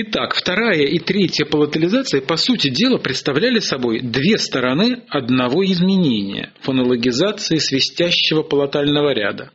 [0.00, 7.56] Итак, вторая и третья палатализация, по сути дела, представляли собой две стороны одного изменения– фонологизации
[7.56, 9.50] свистящего палатального ряда.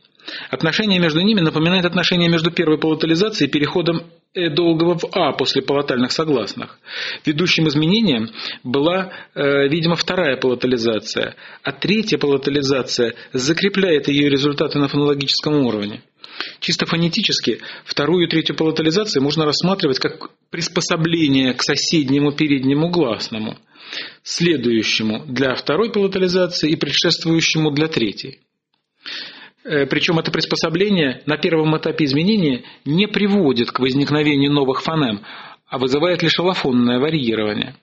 [0.50, 4.02] Отношение между ними напоминает отношение между первой палатализацией и переходом
[4.34, 6.78] долгого в «а» после палатальных согласных.
[7.24, 8.30] Ведущим изменением
[8.62, 16.02] была, э, видимо, вторая палатализация, а третья палатализация закрепляет ее результаты на фонологическом уровне.
[16.60, 23.58] Чисто фонетически вторую и третью палатализацию можно рассматривать как приспособление к соседнему переднему гласному,
[24.22, 28.40] следующему для второй палатализации и предшествующему для третьей.
[29.64, 35.22] Э, Причем это приспособление на первом этапе изменения не приводит к возникновению новых фонем,
[35.66, 37.74] а вызывает лишь аллофонное варьирование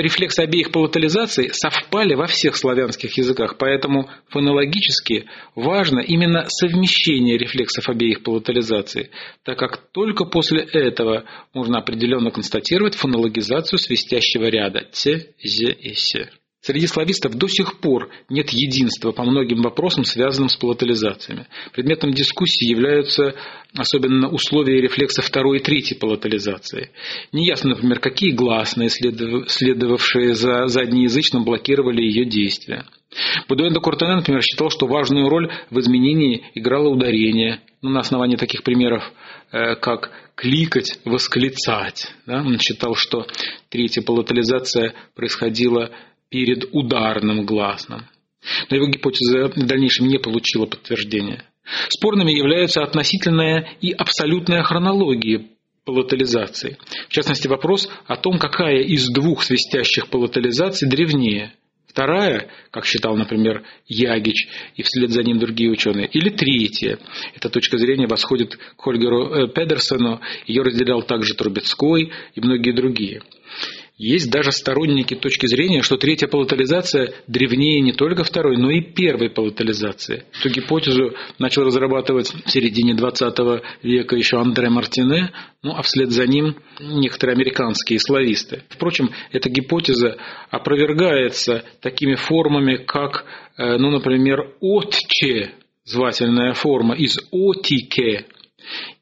[0.00, 8.22] рефлексы обеих палатализаций совпали во всех славянских языках, поэтому фонологически важно именно совмещение рефлексов обеих
[8.22, 9.10] палатализаций,
[9.44, 16.43] так как только после этого можно определенно констатировать фонологизацию свистящего ряда «т», «з» и «с».
[16.64, 21.46] Среди славистов до сих пор нет единства по многим вопросам, связанным с палатализациями.
[21.74, 23.34] Предметом дискуссии являются
[23.76, 26.90] особенно условия рефлекса второй и третьей палатализации.
[27.32, 32.86] Неясно, например, какие гласные, следовавшие за заднеязычным, блокировали ее действия.
[33.46, 37.60] Будуэн де например, считал, что важную роль в изменении играло ударение.
[37.82, 39.04] Ну, на основании таких примеров,
[39.52, 42.10] э, как кликать, восклицать.
[42.24, 42.38] Да?
[42.38, 43.26] Он считал, что
[43.68, 45.90] третья палатализация происходила
[46.28, 48.02] перед ударным гласным.
[48.70, 51.44] Но его гипотеза в дальнейшем не получила подтверждения.
[51.88, 55.48] Спорными являются относительная и абсолютная хронологии
[55.84, 56.78] палатализации.
[57.08, 61.52] В частности, вопрос о том, какая из двух свистящих палатализаций древнее.
[61.86, 66.98] Вторая, как считал, например, Ягич и вслед за ним другие ученые, или третья.
[67.36, 73.22] Эта точка зрения восходит к Хольгеру э, Педерсону, ее разделял также Трубецкой и многие другие.
[73.96, 79.30] Есть даже сторонники точки зрения, что третья палатализация древнее не только второй, но и первой
[79.30, 80.24] палатализации.
[80.40, 85.30] Эту гипотезу начал разрабатывать в середине XX века еще Андре Мартине,
[85.62, 88.64] ну а вслед за ним некоторые американские слависты.
[88.68, 90.16] Впрочем, эта гипотеза
[90.50, 93.24] опровергается такими формами, как,
[93.56, 95.52] э, ну, например, «отче»,
[95.84, 98.26] звательная форма из «отике»,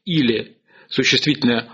[0.05, 1.69] или существительное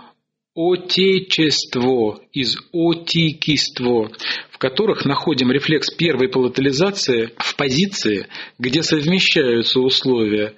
[0.60, 4.10] отечество из отикиство,
[4.50, 8.26] в которых находим рефлекс первой палатализации в позиции,
[8.58, 10.54] где совмещаются условия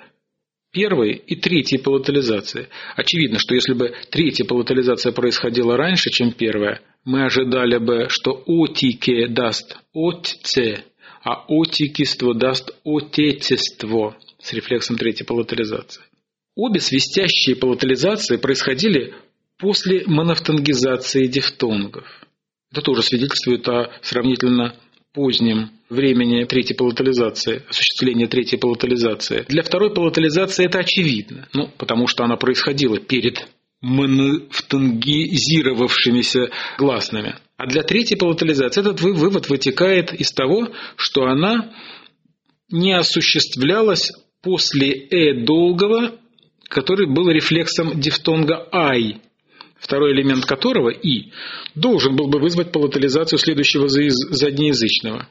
[0.73, 2.69] первой и третьей палатализации.
[2.97, 9.29] Очевидно, что если бы третья палатализация происходила раньше, чем первая, мы ожидали бы, что отике
[9.29, 10.85] даст отце,
[11.23, 16.03] а отикиство даст отечество с рефлексом третьей палатализации.
[16.57, 19.15] Обе свистящие палатализации происходили
[19.59, 22.07] после монофтонгизации дифтонгов.
[22.71, 24.75] Это тоже свидетельствует о сравнительно
[25.13, 29.45] позднем времени третьей палатализации, осуществления третьей палатализации.
[29.49, 33.47] Для второй палатализации это очевидно, ну, потому что она происходила перед
[33.83, 37.35] монофтонгизировавшимися гласными.
[37.57, 41.75] А для третьей палатализации этот вывод вытекает из того, что она
[42.71, 44.11] не осуществлялась
[44.41, 46.13] после «э» долгого,
[46.69, 49.21] который был рефлексом дифтонга «ай»,
[49.83, 51.33] второй элемент которого «и»
[51.75, 55.29] должен был бы вызвать палатализацию следующего заднеязычного.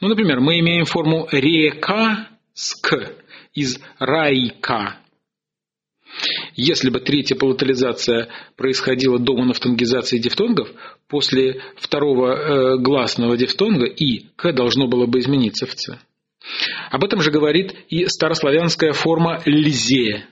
[0.00, 3.12] Ну, например, мы имеем форму «река» с «к»
[3.54, 4.98] из «райка».
[6.56, 10.68] Если бы третья палатализация происходила до монофтонгизации дифтонгов,
[11.08, 15.98] после второго э, гласного дифтонга «и» «к» должно было бы измениться в «ц».
[16.90, 20.26] Об этом же говорит и старославянская форма «льзе»,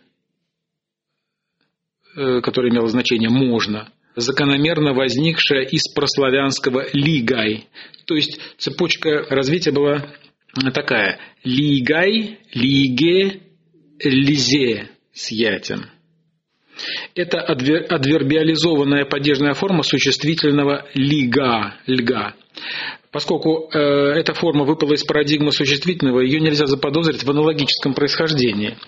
[2.15, 7.69] которое имело значение «можно», закономерно возникшая из прославянского «лигай».
[8.07, 10.05] То есть цепочка развития была
[10.75, 13.41] такая «лигай», «лиге»,
[14.03, 15.87] «лизе» с ятем.
[17.15, 22.35] Это адвербиализованная падежная форма существительного «лига», «льга».
[23.13, 28.79] Поскольку э, эта форма выпала из парадигмы существительного, ее нельзя заподозрить в аналогическом происхождении.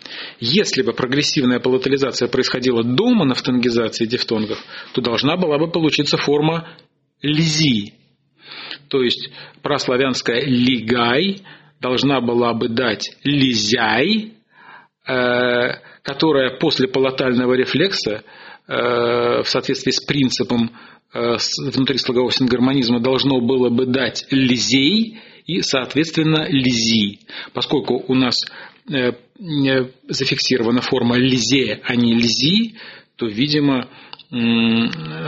[0.41, 4.59] Если бы прогрессивная палатализация происходила до монофтонгизации дифтонгов,
[4.95, 6.71] то должна была бы получиться форма
[7.21, 7.93] лизи.
[8.89, 11.43] То есть прославянская лигай
[11.81, 14.33] должна была бы дать лизяй,
[15.07, 15.69] э,
[16.03, 18.23] которая после палатального рефлекса
[18.69, 18.73] э,
[19.43, 20.71] в соответствии с принципом
[21.15, 27.21] внутри слогового сингармонизма должно было бы дать лизей и, соответственно, лизи.
[27.53, 28.45] Поскольку у нас
[28.91, 29.13] э,
[30.09, 32.77] зафиксирована форма лизе, а не лизи,
[33.17, 33.89] то, видимо,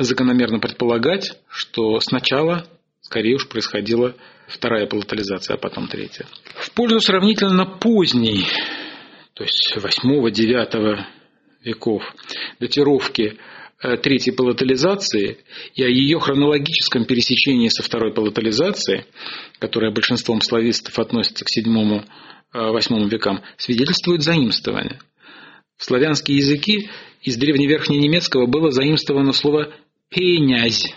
[0.01, 2.67] закономерно предполагать, что сначала
[3.01, 4.17] скорее уж происходила
[4.49, 6.27] вторая палатализация, а потом третья.
[6.57, 8.47] В пользу сравнительно поздней,
[9.35, 11.05] то есть 8-9
[11.63, 12.03] веков,
[12.59, 15.39] датировки Э, третьей палатализации
[15.75, 19.05] и о ее хронологическом пересечении со второй палатализацией,
[19.59, 25.01] которая большинством славистов относится к VII-VIII векам, свидетельствует заимствование.
[25.77, 26.89] В славянские языки
[27.23, 29.75] из древневерхненемецкого было заимствовано слово
[30.09, 30.95] «пенязь».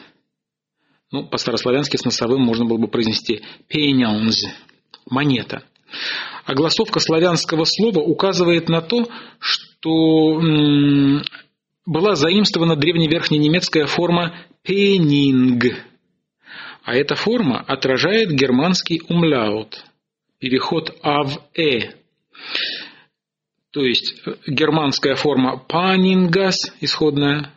[1.12, 4.46] Ну, по-старославянски с носовым можно было бы произнести «пенянз»–
[5.10, 5.64] «монета».
[6.46, 9.08] А голосовка славянского слова указывает на то,
[9.40, 10.40] что
[11.90, 15.64] была заимствована древневерхненемецкая форма «пенинг»,
[16.84, 19.84] а эта форма отражает германский умляут,
[20.38, 21.94] переход «а» в «э».
[23.72, 27.54] То есть э, германская форма «панингас» исходная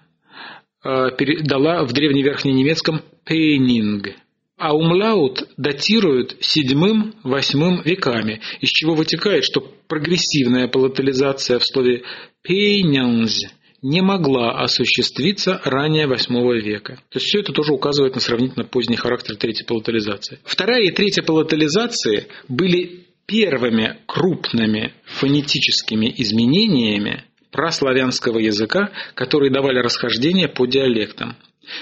[0.82, 1.10] э,
[1.44, 4.16] дала в древневерхненемецком «пенинг»,
[4.56, 12.04] а умляут датируют VII-VIII веками, из чего вытекает, что прогрессивная палатализация в слове
[12.40, 13.44] «пейнянз»
[13.82, 16.96] не могла осуществиться ранее VIII века.
[17.10, 20.38] То есть все это тоже указывает на сравнительно поздний характер третьей палатализации.
[20.44, 30.66] Вторая и третья палатализации были первыми крупными фонетическими изменениями прославянского языка, которые давали расхождение по
[30.66, 31.36] диалектам.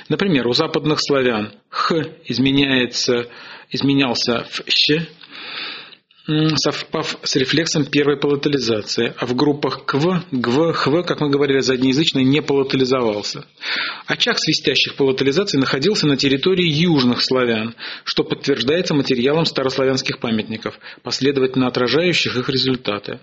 [0.09, 3.29] Например, у западных славян «х» изменяется,
[3.71, 5.07] изменялся в «щ»,
[6.57, 12.25] совпав с рефлексом первой палатализации, а в группах КВ, ГВ, ХВ, как мы говорили, заднеязычный
[12.25, 13.45] не палатализовался.
[14.07, 17.75] Очаг свистящих палатализаций находился на территории южных славян,
[18.05, 23.21] что подтверждается материалом старославянских памятников, последовательно отражающих их результаты.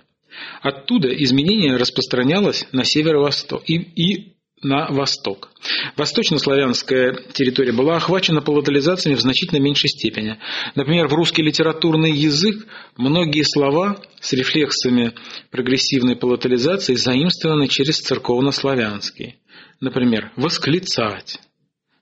[0.61, 5.51] Оттуда изменение распространялось на северо-восток и, и на восток.
[5.95, 10.39] Восточнославянская территория была охвачена палатализациями в значительно меньшей степени.
[10.75, 12.65] Например, в русский литературный язык
[12.97, 15.13] многие слова с рефлексами
[15.51, 19.37] прогрессивной палатализации заимствованы через церковнославянский.
[19.79, 21.39] Например, «восклицать».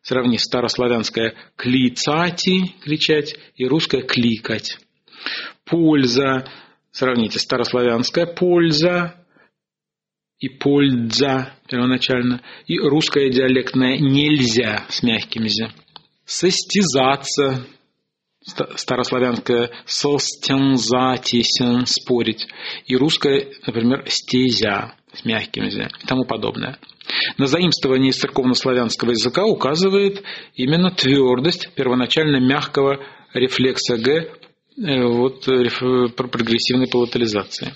[0.02, 4.78] Сравни старославянское «клицати»– «кричать» и русское «кликать».
[5.66, 6.48] «Польза»–
[6.92, 9.25] сравните старославянское «польза»,
[10.40, 15.72] и польза первоначально, и русское диалектное нельзя с мягким «з».
[16.26, 17.66] Состязаться,
[18.76, 22.48] старославянское состензатисен, спорить,
[22.86, 26.78] и русское, например, стезя с мягким «з» и тому подобное.
[27.38, 30.24] На заимствование из церковнославянского языка указывает
[30.56, 33.00] именно твердость первоначально мягкого
[33.34, 34.32] рефлекса «г»
[34.78, 37.74] э, вот, э, прогрессивной палатализации.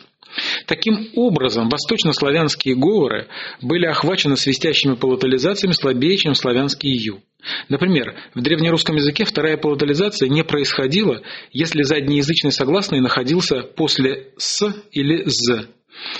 [0.66, 3.28] Таким образом, восточнославянские говоры
[3.62, 7.22] были охвачены свистящими палатализациями слабее, чем славянский ю.
[7.70, 11.22] Например, в древнерусском языке вторая палатализация не происходила,
[11.52, 15.68] если заднеязычный согласный находился после «с» или «з»,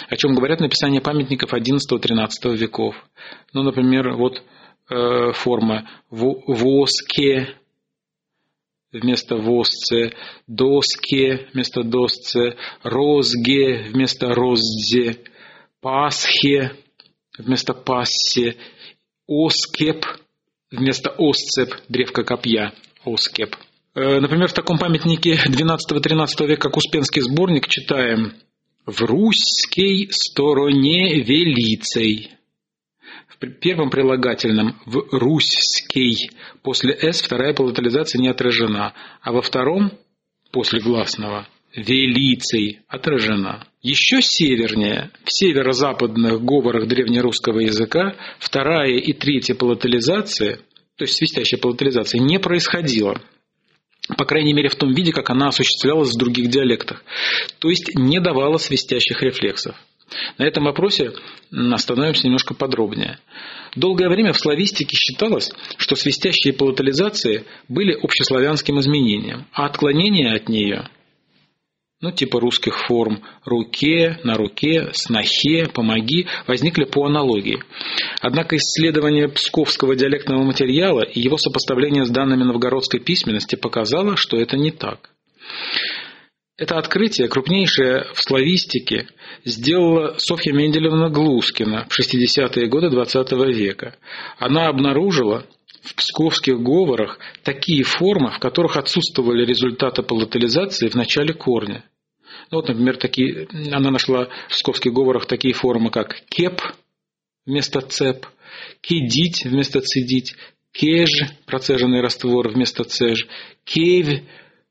[0.10, 2.96] о чем говорят написания памятников XI-XIII веков.
[3.54, 4.42] Ну, например, вот
[4.90, 7.59] э, форма «воске»,
[8.92, 10.12] вместо восце,
[10.48, 15.18] доске вместо досце, розге вместо роззе,
[15.82, 16.72] пасхе
[17.38, 18.58] вместо пассе,
[19.28, 20.06] оскеп
[20.72, 22.74] вместо осцеп, древко копья,
[23.06, 23.56] оскеп.
[23.96, 28.34] Э, например, в таком памятнике XII-XIII века, как Успенский сборник, читаем
[28.86, 32.39] «В русской стороне велицей»
[33.38, 39.92] первом прилагательном в «русский» после «с» вторая палатализация не отражена, а во втором
[40.52, 43.66] после гласного «велицей» отражена.
[43.82, 50.58] Еще севернее, в северо-западных говорах древнерусского языка, вторая и третья палатализация,
[50.98, 53.22] то есть свистящая палатализация, не происходила.
[54.18, 57.04] По крайней мере, в том виде, как она осуществлялась в других диалектах.
[57.60, 59.76] То есть не давала свистящих рефлексов.
[60.38, 61.12] На этом вопросе
[61.52, 63.20] остановимся немножко подробнее.
[63.76, 70.90] Долгое время в славистике считалось, что свистящие палатализации были общеславянским изменением, а отклонения от нее,
[72.02, 77.62] ну типа русских форм «руке», «на руке», «снохе», «помоги» возникли по аналогии.
[78.22, 84.56] Однако исследование псковского диалектного материала и его сопоставление с данными новгородской письменности показало, что это
[84.56, 85.10] не так.
[86.58, 89.08] Это открытие, крупнейшее в славистике,
[89.46, 93.96] сделала Софья Менделевна Глускина в 60-е годы XX века.
[94.38, 95.46] Она обнаружила
[95.82, 101.84] в псковских говорах такие формы, в которых отсутствовали результаты палатализации в начале корня.
[102.52, 106.62] Ну, вот, например, такие, она нашла в псковских говорах такие формы, как кеп
[107.46, 108.26] вместо цеп,
[108.82, 110.36] кедить вместо цедить,
[110.72, 111.10] кеж,
[111.46, 113.28] процеженный раствор вместо цеж,
[113.64, 114.24] кевь,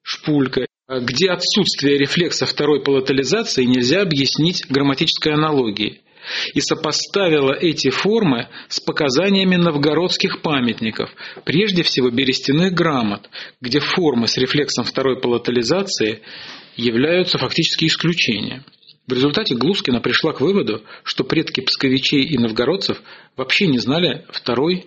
[0.02, 6.00] шпулька где отсутствие рефлекса второй палатализации нельзя объяснить грамматической аналогией,
[6.54, 11.10] и сопоставила эти формы с показаниями новгородских памятников,
[11.44, 13.28] прежде всего берестяных грамот,
[13.60, 16.20] где формы с рефлексом второй палатализации
[16.76, 18.64] являются фактически исключением.
[19.06, 23.00] В результате Глускина пришла к выводу, что предки псковичей и новгородцев
[23.36, 24.86] вообще не знали второй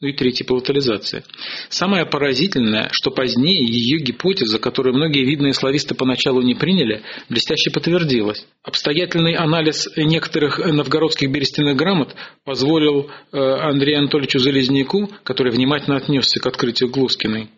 [0.00, 1.24] ну и третья палатализация.
[1.68, 8.46] Самое поразительное, что позднее ее гипотеза, которую многие видные слависты поначалу не приняли, блестяще подтвердилась.
[8.62, 16.46] Обстоятельный анализ некоторых новгородских берестяных грамот позволил э, Андрею Анатольевичу Залезняку, который внимательно отнесся к
[16.46, 17.50] открытию Глускиной,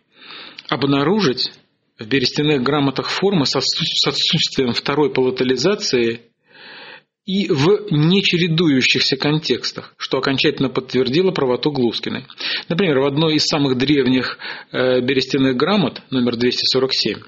[0.67, 1.49] обнаружить
[1.97, 6.21] в берестяных грамотах формы с отсутствием второй палатализации
[7.25, 12.25] и в нечередующихся контекстах, что окончательно подтвердило правоту Глускиной.
[12.67, 14.37] Например, в одной из самых древних
[14.71, 17.19] э, берестяных грамот, номер 247,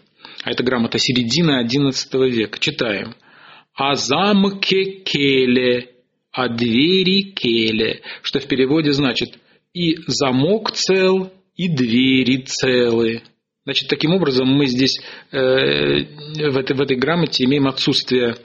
[0.44, 3.16] а это грамота середины XI века, читаем
[3.74, 5.92] «А замке келе,
[6.32, 9.40] а двери келе», что в переводе значит
[9.74, 13.22] «и замок цел, и двери целы».
[13.64, 15.00] Значит, таким образом мы здесь
[15.32, 18.36] э, в, этой, в этой грамоте имеем отсутствие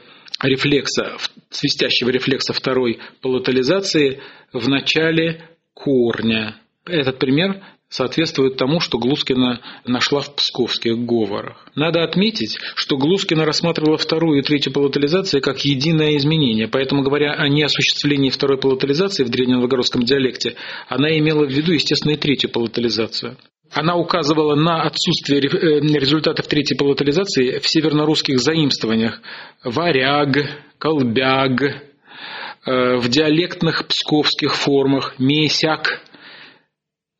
[0.43, 1.17] рефлекса,
[1.51, 4.21] свистящего рефлекса второй палатализации
[4.53, 6.57] в начале корня.
[6.87, 11.69] Этот пример соответствует тому, что Глускина нашла в псковских говорах.
[11.75, 17.49] Надо отметить, что Глускина рассматривала вторую и третью палатализации как единое изменение, поэтому, говоря о
[17.49, 20.55] неосуществлении второй палатализации в древненовгородском диалекте,
[20.89, 23.37] она имела в виду, естественно, и третью палатализацию.
[23.73, 29.21] Она указывала на отсутствие э, результатов третьей палатализации в севернорусских заимствованиях
[29.63, 30.37] «варяг»,
[30.79, 36.03] «колбяг», э, в диалектных псковских формах «месяк»,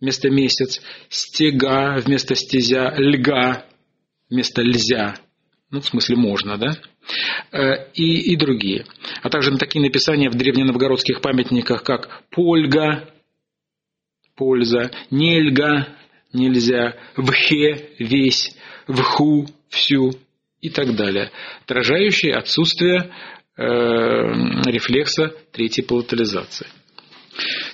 [0.01, 3.65] вместо месяц, стега вместо стезя, льга
[4.29, 5.17] вместо льзя.
[5.71, 6.73] Ну, в смысле, можно, да?
[7.53, 8.87] Э, и, и другие.
[9.23, 13.09] А также на такие написания в древненовгородских памятниках, как «польга»,
[14.35, 16.00] «польза», «нельга»,
[16.33, 18.57] «нельзя», «вхе», «весь»,
[18.87, 20.13] «вху», «всю»
[20.61, 21.31] и так далее,
[21.65, 23.13] отражающие отсутствие
[23.57, 26.67] э, рефлекса третьей палатализации.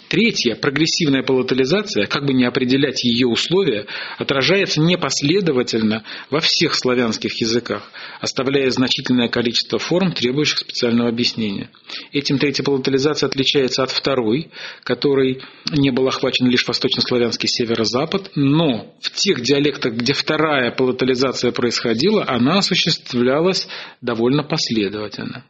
[0.08, 3.86] Третья, прогрессивная палатализация, как бы не определять ее условия,
[4.18, 7.90] отражается непоследовательно во всех славянских языках,
[8.20, 11.70] оставляя значительное количество форм, требующих специального объяснения.
[12.12, 14.50] Этим третья палатализация отличается от второй,
[14.84, 15.42] которой
[15.72, 22.58] не был охвачен лишь восточнославянский северо-запад, но в тех диалектах, где вторая палатализация происходила, она
[22.58, 23.66] осуществлялась
[24.00, 25.44] довольно последовательно.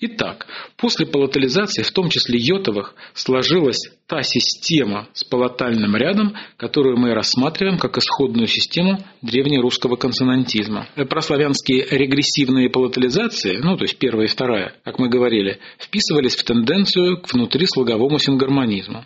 [0.00, 0.46] Итак,
[0.76, 7.78] после палатализации, в том числе йотовых, сложилась та система с палатальным рядом, которую мы рассматриваем
[7.78, 10.88] как исходную систему древнерусского консонантизма.
[11.08, 17.20] Прославянские регрессивные палатализации, ну то есть первая и вторая, как мы говорили, вписывались в тенденцию
[17.20, 19.04] к внутрислоговому сингармонизму.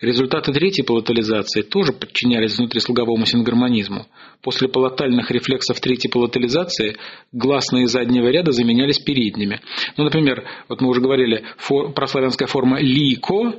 [0.00, 4.06] Результаты третьей палатализации тоже подчинялись внутрислоговому сингармонизму.
[4.42, 6.96] После палатальных рефлексов третьей палатализации
[7.32, 9.60] гласные заднего ряда заменялись передними.
[10.02, 13.54] Ну, например, вот мы уже говорили, фор, прославянская форма «лико»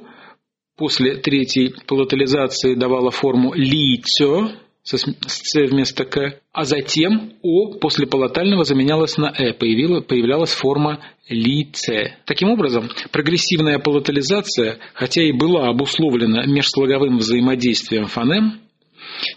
[0.75, 4.51] после третьей палатализации давала форму «лицо»,
[4.83, 10.99] с «ц» вместо «к», а затем «о» после палатального заменялась на «э», появилась, появлялась форма
[11.29, 12.17] «лице».
[12.25, 18.62] Таким образом, прогрессивная палатализация, хотя и была обусловлена межслоговым взаимодействием фонем,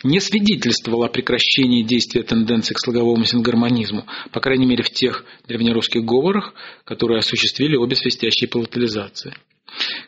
[0.03, 6.05] не свидетельствовала о прекращении действия тенденции к слоговому сингармонизму, по крайней мере в тех древнерусских
[6.05, 6.55] говорах,
[6.85, 9.35] которые осуществили обе свистящие палатализации.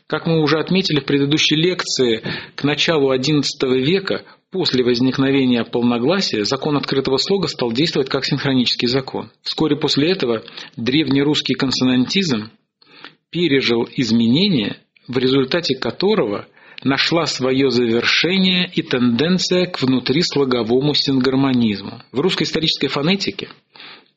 [0.06, 2.22] Как мы уже отметили в предыдущей лекции,
[2.54, 3.42] к началу XI
[3.80, 9.30] века После возникновения полногласия закон открытого слога стал действовать как синхронический закон.
[9.42, 10.42] Вскоре после этого
[10.74, 12.50] древнерусский консонантизм
[13.28, 16.46] пережил изменения, в результате которого
[16.84, 22.02] нашла свое завершение и тенденция к внутрислоговому сингармонизму.
[22.12, 23.48] В русской исторической фонетике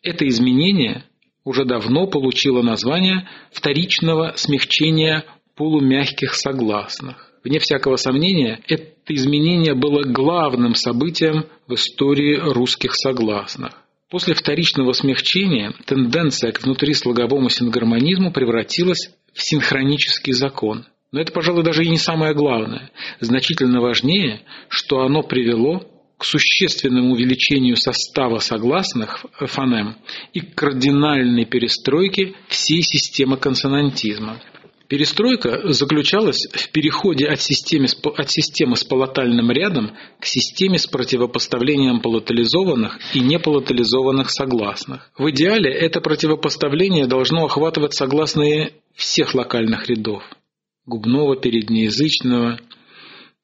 [0.02, 1.06] это изменение
[1.44, 7.32] уже давно получило название вторичного смягчения полумягких согласных.
[7.44, 13.74] Вне всякого сомнения, это изменение было главным событием в истории русских согласных.
[14.10, 20.86] После вторичного смягчения тенденция к внутрислоговому сингармонизму превратилась в синхронический закон.
[21.12, 22.90] Но это, пожалуй, даже и не самое главное.
[23.20, 25.84] Значительно важнее, что оно привело
[26.18, 29.98] к существенному увеличению состава согласных фонем
[30.34, 34.40] и к кардинальной перестройке всей системы консонантизма.
[34.88, 37.88] Перестройка заключалась в переходе от системы,
[38.18, 45.10] от системы с палатальным рядом к системе с противопоставлением палатализованных и непалатализованных согласных.
[45.18, 50.24] В идеале это противопоставление должно охватывать согласные всех локальных рядов–
[50.86, 52.60] губного, переднеязычного,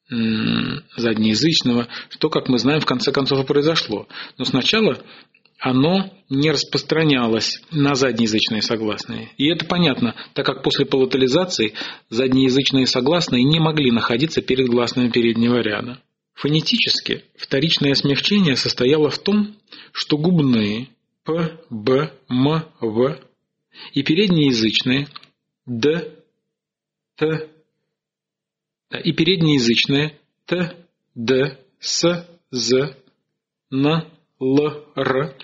[0.10, 4.08] заднеязычного, что, как мы знаем, в конце концов и произошло.
[4.38, 5.04] Но сначала
[5.60, 9.32] оно не распространялось на заднеязычные согласные.
[9.38, 11.74] И это понятно, так как после палатализации
[12.10, 16.02] заднеязычные согласные не могли находиться перед гласными переднего ряда.
[16.36, 19.56] Фонетически вторичное смягчение состояло в том,
[19.92, 20.90] что губные
[21.24, 23.20] П, Б, М, В
[23.94, 25.08] и переднеязычные
[25.66, 26.17] Д,
[27.18, 27.50] Т
[29.04, 30.76] и переднеязычные Т,
[31.16, 32.96] Д, С, З,
[33.72, 34.04] Н,
[34.40, 35.36] ЛР,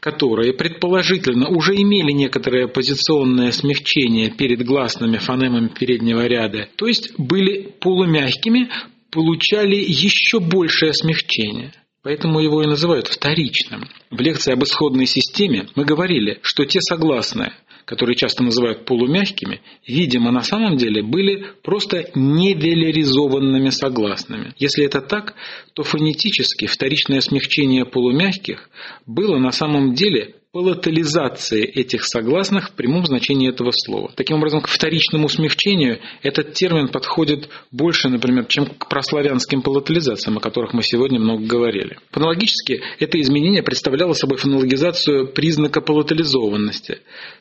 [0.00, 7.72] которые предположительно уже имели некоторое позиционное смягчение перед гласными фонемами переднего ряда, то есть были
[7.80, 8.68] полумягкими,
[9.10, 11.72] получали еще большее смягчение.
[12.02, 13.88] Поэтому его и называют вторичным.
[14.10, 17.52] В лекции об исходной системе мы говорили, что те согласные,
[17.90, 24.54] которые часто называют полумягкими, видимо, на самом деле были просто невелеризованными согласными.
[24.58, 25.34] Если это так,
[25.74, 28.70] то фонетически вторичное смягчение полумягких
[29.06, 34.10] было на самом деле палатализации этих согласных в прямом значении этого слова.
[34.16, 40.40] Таким образом, к вторичному смягчению этот термин подходит больше, например, чем к прославянским палатализациям, о
[40.40, 41.98] которых мы сегодня много говорили.
[42.10, 46.98] Фонологически это изменение представляло собой фонологизацию признака палатализованности,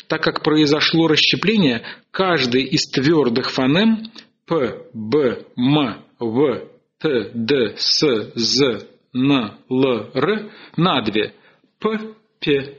[0.07, 1.81] так как произошло расщепление
[2.11, 4.11] каждой из твердых фонем
[4.45, 6.63] П, Б, М, В,
[6.99, 11.33] Т, Д, С, З, Н, Л, Р на две
[11.79, 12.78] П, П,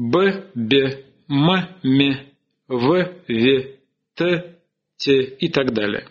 [0.00, 1.50] Б, Б, М,
[1.82, 2.16] М,
[2.68, 3.66] В, В,
[4.14, 4.54] Т,
[4.96, 6.08] Т и так далее.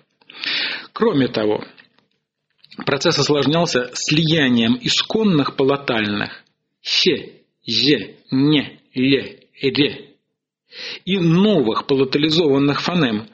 [0.94, 1.64] Кроме того,
[2.86, 6.44] процесс осложнялся слиянием исконных палатальных
[6.84, 7.32] «щ»,
[7.66, 10.10] «ж», «не», «ле», «ре»
[11.06, 13.26] и новых палатализованных фонем,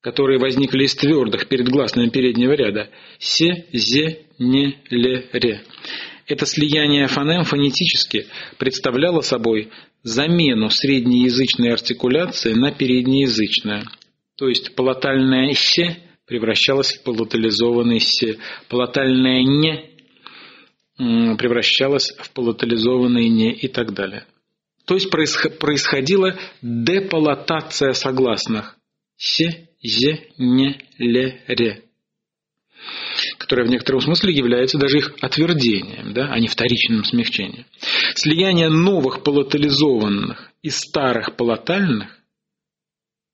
[0.00, 2.88] которые возникли из твердых перед гласными переднего ряда
[3.18, 5.62] «се», «зе», «не», «ле», «ре».
[6.26, 9.70] Это слияние фонем фонетически представляло собой
[10.02, 13.84] замену среднеязычной артикуляции на переднеязычную.
[14.36, 15.96] То есть палатальное «щ»
[16.26, 18.38] превращалось в палатализованный «с»,
[18.68, 19.90] палатальное «не»
[21.36, 24.26] превращалось в палатализованный «не» и так далее.
[24.84, 28.76] То есть происходила депалатация согласных
[29.16, 29.42] «с»,
[29.82, 31.84] «з», «не», «ле», «ре»
[33.38, 37.66] которое в некотором смысле является даже их отвердением, да, а не вторичным смягчением.
[38.14, 42.08] Слияние новых палатализованных и старых палатальных,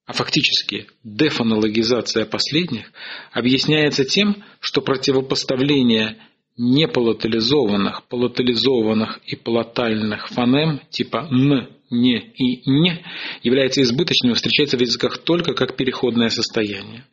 [0.06, 2.92] а фактически дефонологизация последних,
[3.32, 6.18] объясняется тем, что противопоставление
[6.56, 13.04] непалатализованных, палатализованных и палатальных фонем типа «н», «не» и «не»
[13.42, 17.04] является избыточным и встречается в языках только как переходное состояние.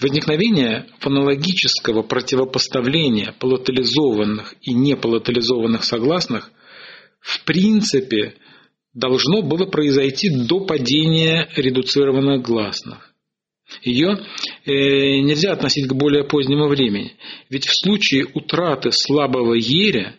[0.00, 6.50] Возникновение фонологического противопоставления палатализованных и непалатализованных согласных
[7.20, 8.34] в принципе
[8.92, 13.14] должно было произойти до падения редуцированных гласных.
[13.82, 14.18] Ее
[14.64, 17.14] э, нельзя относить к более позднему времени,
[17.48, 20.16] ведь в случае утраты слабого еря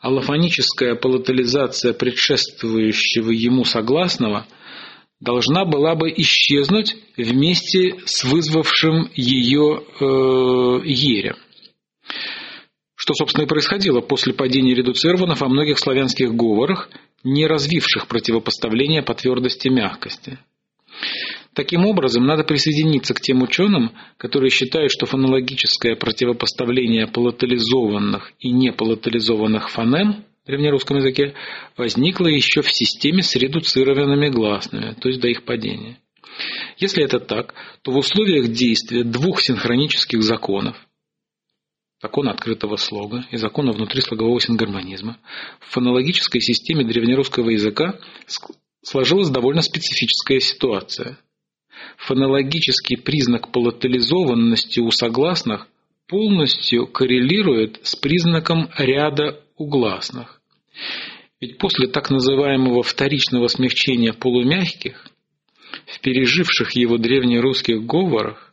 [0.00, 4.46] аллофоническая палатализация предшествующего ему согласного–
[5.20, 11.36] должна была бы исчезнуть вместе с вызвавшим ее э, ерем.
[12.96, 16.90] Что, собственно, и происходило после падения редуцированных во многих славянских говорах,
[17.22, 20.38] не развивших противопоставления по твердости и мягкости.
[21.54, 29.70] Таким образом, надо присоединиться к тем ученым, которые считают, что фонологическое противопоставление палатализованных и непалатализованных
[29.70, 31.34] фонем древнерусском языке
[31.76, 35.98] возникла еще в системе с редуцированными гласными, то есть до их падения.
[36.78, 40.76] Если это так, то в условиях действия двух синхронических законов,
[42.00, 45.18] закона открытого слога и закона внутрислогового сингармонизма,
[45.60, 47.98] в фонологической системе древнерусского языка
[48.82, 51.18] сложилась довольно специфическая ситуация.
[51.98, 55.68] Фонологический признак палатализованности у согласных
[56.10, 60.42] полностью коррелирует с признаком ряда угласных.
[61.40, 65.06] Ведь после так называемого вторичного смягчения полумягких,
[65.86, 68.52] в переживших его древнерусских говорах,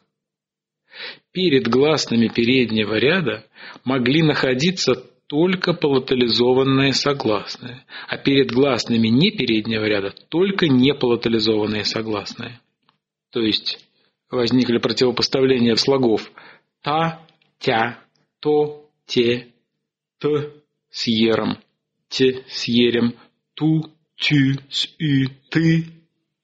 [1.32, 3.44] перед гласными переднего ряда
[3.84, 4.94] могли находиться
[5.26, 12.62] только палатализованные согласные, а перед гласными не переднего ряда только непалатализованные согласные.
[13.32, 13.80] То есть
[14.30, 16.32] возникли противопоставления слогов
[16.84, 17.27] та,
[17.60, 18.04] тя,
[18.40, 19.54] то, те,
[20.20, 20.28] т
[20.90, 21.58] с ером
[22.10, 23.14] те с ерем,
[23.54, 25.86] ту, тю с ü, ты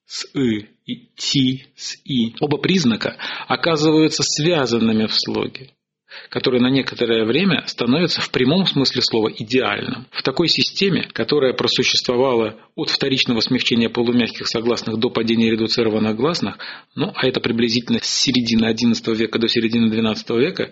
[0.06, 2.36] с и и ти с и.
[2.42, 5.72] Оба признака оказываются связанными в слоге
[6.30, 10.08] который на некоторое время становится в прямом смысле слова идеальным.
[10.12, 16.58] В такой системе, которая просуществовала от вторичного смягчения полумягких согласных до падения редуцированных гласных,
[16.96, 20.72] ну а это приблизительно с середины XI века до середины XII века,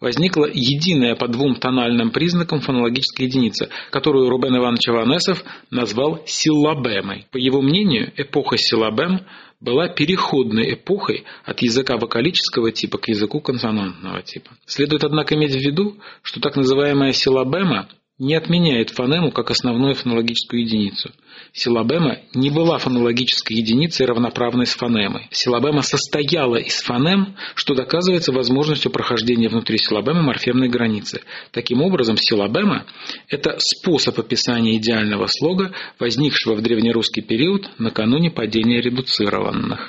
[0.00, 7.26] возникла единая по двум тональным признакам фонологическая единица, которую Рубен Иванович Аванесов назвал силлабемой.
[7.30, 9.26] По его мнению, эпоха силлабем
[9.60, 14.50] была переходной эпохой от языка вокалического типа к языку консонантного типа.
[14.66, 17.88] Следует, однако, иметь в виду, что так называемая силлабема
[18.20, 21.10] не отменяет фонему как основную фонологическую единицу.
[21.54, 25.26] Силабема не была фонологической единицей, равноправной с фонемой.
[25.30, 31.22] Силабема состояла из фонем, что доказывается возможностью прохождения внутри силабемы морфемной границы.
[31.50, 32.84] Таким образом, силабема–
[33.28, 39.88] это способ описания идеального слога, возникшего в древнерусский период накануне падения редуцированных.